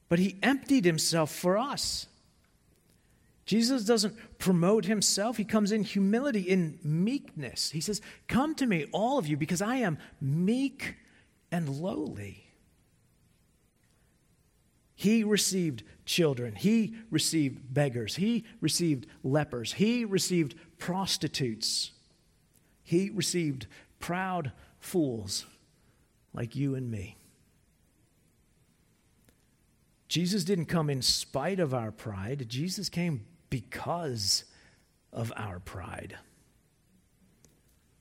but 0.08 0.18
he 0.18 0.38
emptied 0.42 0.86
himself 0.86 1.30
for 1.30 1.58
us. 1.58 2.06
Jesus 3.52 3.84
doesn't 3.84 4.38
promote 4.38 4.86
himself. 4.86 5.36
He 5.36 5.44
comes 5.44 5.72
in 5.72 5.84
humility, 5.84 6.40
in 6.40 6.78
meekness. 6.82 7.70
He 7.70 7.82
says, 7.82 8.00
Come 8.26 8.54
to 8.54 8.64
me, 8.64 8.86
all 8.92 9.18
of 9.18 9.26
you, 9.26 9.36
because 9.36 9.60
I 9.60 9.76
am 9.76 9.98
meek 10.22 10.94
and 11.50 11.68
lowly. 11.68 12.46
He 14.94 15.22
received 15.22 15.82
children. 16.06 16.54
He 16.54 16.94
received 17.10 17.74
beggars. 17.74 18.16
He 18.16 18.46
received 18.62 19.06
lepers. 19.22 19.74
He 19.74 20.06
received 20.06 20.54
prostitutes. 20.78 21.90
He 22.82 23.10
received 23.10 23.66
proud 23.98 24.52
fools 24.80 25.44
like 26.32 26.56
you 26.56 26.74
and 26.74 26.90
me. 26.90 27.18
Jesus 30.08 30.42
didn't 30.42 30.66
come 30.66 30.88
in 30.88 31.02
spite 31.02 31.60
of 31.60 31.74
our 31.74 31.90
pride, 31.90 32.46
Jesus 32.48 32.88
came 32.88 33.26
because 33.52 34.44
of 35.12 35.30
our 35.36 35.60
pride. 35.60 36.16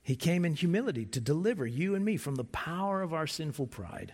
He 0.01 0.15
came 0.15 0.45
in 0.45 0.55
humility 0.55 1.03
to 1.07 1.19
deliver 1.19 1.67
you 1.67 1.93
and 1.93 2.05
me 2.05 2.15
from 2.15 2.35
the 2.35 2.45
power 2.45 3.01
of 3.01 3.13
our 3.13 3.27
sinful 3.27 3.67
pride. 3.67 4.13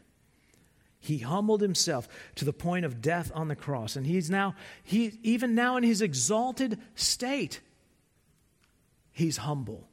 He 0.99 1.19
humbled 1.19 1.61
himself 1.61 2.07
to 2.37 2.43
the 2.43 2.53
point 2.53 2.85
of 2.85 3.03
death 3.03 3.31
on 3.35 3.49
the 3.49 3.55
cross. 3.55 3.95
And 3.95 4.07
he's 4.07 4.31
now, 4.31 4.55
he, 4.83 5.19
even 5.21 5.53
now 5.53 5.77
in 5.77 5.83
his 5.83 6.01
exalted 6.01 6.79
state, 6.95 7.59
he's 9.11 9.37
humble. 9.37 9.87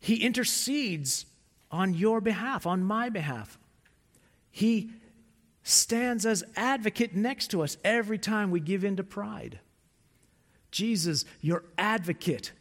He 0.00 0.16
intercedes 0.16 1.24
on 1.70 1.94
your 1.94 2.20
behalf, 2.20 2.66
on 2.66 2.82
my 2.82 3.10
behalf. 3.10 3.60
He 4.50 4.90
stands 5.62 6.26
as 6.26 6.42
advocate 6.56 7.14
next 7.14 7.52
to 7.52 7.62
us 7.62 7.76
every 7.84 8.18
time 8.18 8.50
we 8.50 8.58
give 8.58 8.84
in 8.84 8.96
to 8.96 9.04
pride. 9.04 9.60
Jesus, 10.70 11.24
your 11.40 11.64
advocate, 11.76 12.52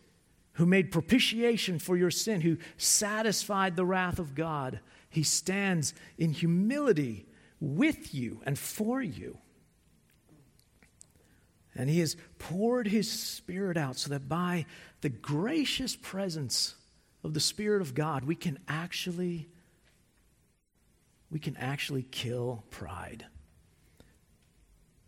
who 0.54 0.66
made 0.66 0.92
propitiation 0.92 1.80
for 1.80 1.96
your 1.96 2.12
sin, 2.12 2.42
who 2.42 2.58
satisfied 2.78 3.76
the 3.76 3.86
wrath 3.86 4.20
of 4.20 4.36
God, 4.36 4.80
he 5.10 5.24
stands 5.24 5.94
in 6.18 6.32
humility 6.32 7.26
with 7.60 8.14
you 8.14 8.42
and 8.46 8.58
for 8.58 9.02
you. 9.02 9.38
And 11.76 11.90
he 11.90 12.00
has 12.00 12.18
poured 12.40 12.88
his 12.88 13.10
Spirit 13.10 13.78
out 13.78 13.96
so 13.96 14.10
that 14.10 14.28
by 14.28 14.66
the 15.02 15.10
gracious 15.10 15.96
presence 15.96 16.76
of 17.24 17.34
the 17.34 17.40
Spirit 17.40 17.82
of 17.82 17.94
God, 17.94 18.26
we 18.26 18.36
can 18.36 18.60
actually 18.68 19.50
we 21.32 21.40
can 21.40 21.56
actually 21.58 22.04
kill 22.04 22.64
pride. 22.72 23.26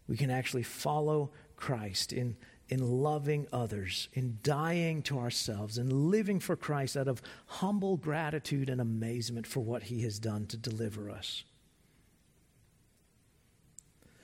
We 0.07 0.17
can 0.17 0.29
actually 0.29 0.63
follow 0.63 1.31
Christ 1.55 2.13
in, 2.13 2.35
in 2.71 3.03
loving 3.03 3.45
others, 3.51 4.07
in 4.13 4.37
dying 4.43 5.01
to 5.01 5.19
ourselves, 5.19 5.77
in 5.77 6.09
living 6.09 6.39
for 6.39 6.55
Christ 6.55 6.95
out 6.95 7.09
of 7.09 7.21
humble 7.45 7.97
gratitude 7.97 8.69
and 8.69 8.79
amazement 8.79 9.45
for 9.45 9.59
what 9.59 9.83
he 9.83 10.03
has 10.03 10.19
done 10.19 10.45
to 10.47 10.55
deliver 10.55 11.09
us. 11.09 11.43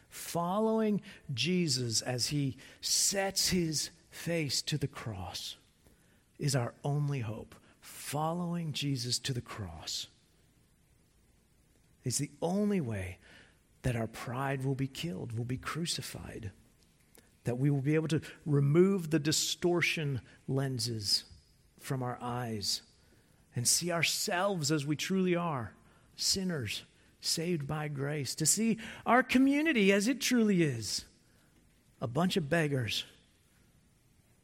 Following 0.10 1.02
Jesus 1.34 2.02
as 2.02 2.28
he 2.28 2.56
sets 2.80 3.50
his 3.50 3.90
face 4.10 4.62
to 4.62 4.78
the 4.78 4.88
cross 4.88 5.58
is 6.40 6.56
our 6.56 6.74
only 6.86 7.20
hope. 7.20 7.54
Following 7.82 8.72
Jesus 8.72 9.20
to 9.20 9.34
the 9.34 9.42
cross 9.42 10.08
is 12.06 12.18
the 12.18 12.32
only 12.42 12.80
way 12.80 13.18
that 13.82 13.98
our 13.98 14.08
pride 14.08 14.64
will 14.64 14.76
be 14.76 14.88
killed, 14.88 15.38
will 15.38 15.46
be 15.46 15.58
crucified, 15.58 16.52
that 17.48 17.58
we 17.58 17.70
will 17.70 17.80
be 17.80 17.96
able 17.96 18.10
to 18.10 18.20
remove 18.46 19.10
the 19.10 19.20
distortion 19.20 20.20
lenses 20.50 21.24
from 21.80 22.04
our 22.04 22.18
eyes 22.22 22.82
and 23.56 23.66
see 23.66 23.90
ourselves 23.90 24.70
as 24.70 24.86
we 24.86 24.98
truly 24.98 25.34
are 25.34 25.72
sinners 26.18 26.84
saved 27.22 27.66
by 27.66 27.88
grace, 27.88 28.36
to 28.36 28.46
see 28.46 28.78
our 29.06 29.24
community 29.24 29.94
as 29.94 30.10
it 30.10 30.20
truly 30.20 30.62
is 30.62 31.06
a 32.02 32.08
bunch 32.08 32.36
of 32.36 32.50
beggars 32.50 33.06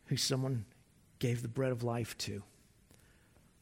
who 0.06 0.16
someone 0.16 0.64
gave 1.20 1.41
the 1.41 1.49
bread 1.49 1.74
of 1.74 1.84
life 1.84 2.18
to. 2.18 2.41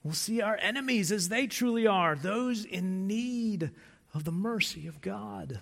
We'll 0.04 0.14
see 0.14 0.40
our 0.40 0.58
enemies 0.62 1.12
as 1.12 1.30
they 1.30 1.48
truly 1.48 1.88
are, 1.88 2.16
those 2.16 2.64
in 2.64 3.08
need 3.08 3.72
of 4.14 4.24
the 4.24 4.32
mercy 4.32 4.86
of 4.86 5.02
God. 5.02 5.62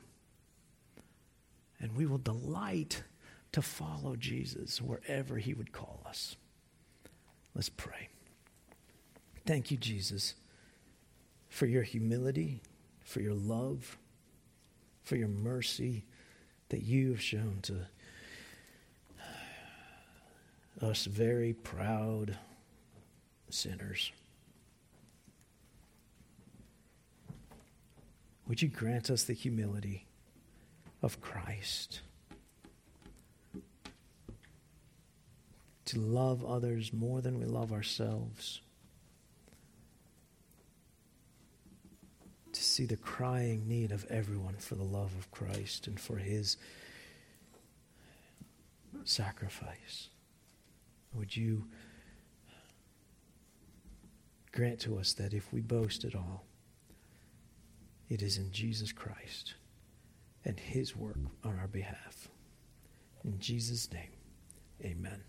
And 1.80 1.96
we 1.96 2.06
will 2.06 2.18
delight 2.18 3.04
to 3.52 3.62
follow 3.62 4.16
Jesus 4.16 4.82
wherever 4.82 5.38
he 5.38 5.54
would 5.54 5.72
call 5.72 6.02
us. 6.06 6.36
Let's 7.56 7.70
pray. 7.70 8.10
Thank 9.46 9.72
you, 9.72 9.78
Jesus, 9.78 10.36
for 11.50 11.66
your 11.66 11.84
humility, 11.84 12.62
for 13.04 13.22
your 13.22 13.34
love, 13.34 13.98
for 15.02 15.16
your 15.16 15.28
mercy 15.28 16.06
that 16.70 16.84
you 16.84 17.10
have 17.10 17.22
shown 17.22 17.60
to 17.64 17.88
us 20.82 21.06
very 21.06 21.54
proud 21.54 22.38
sinners. 23.50 24.12
Would 28.48 28.62
you 28.62 28.68
grant 28.68 29.10
us 29.10 29.24
the 29.24 29.34
humility 29.34 30.08
of 31.02 31.22
Christ? 31.22 32.02
To 35.90 36.00
love 36.00 36.46
others 36.46 36.94
more 36.94 37.20
than 37.20 37.40
we 37.40 37.46
love 37.46 37.74
ourselves. 37.74 38.62
To 42.54 42.64
see 42.64 42.86
the 42.86 42.96
crying 42.96 43.68
need 43.68 43.92
of 43.92 44.06
everyone 44.06 44.58
for 44.58 44.76
the 44.76 44.84
love 44.84 45.16
of 45.18 45.32
Christ 45.32 45.88
and 45.88 46.00
for 46.00 46.18
his 46.18 46.58
sacrifice. 49.04 50.10
Would 51.16 51.36
you 51.36 51.66
grant 54.52 54.80
to 54.82 55.00
us 55.00 55.14
that 55.14 55.34
if 55.34 55.52
we 55.52 55.62
boast 55.62 56.04
at 56.04 56.14
all, 56.14 56.46
it 58.10 58.22
is 58.22 58.38
in 58.38 58.52
Jesus 58.52 58.92
Christ 58.92 59.56
and 60.46 60.60
his 60.60 60.96
work 60.96 61.18
on 61.44 61.58
our 61.58 61.68
behalf. 61.68 62.28
In 63.24 63.40
Jesus' 63.40 63.92
name, 63.92 64.12
amen. 64.86 65.24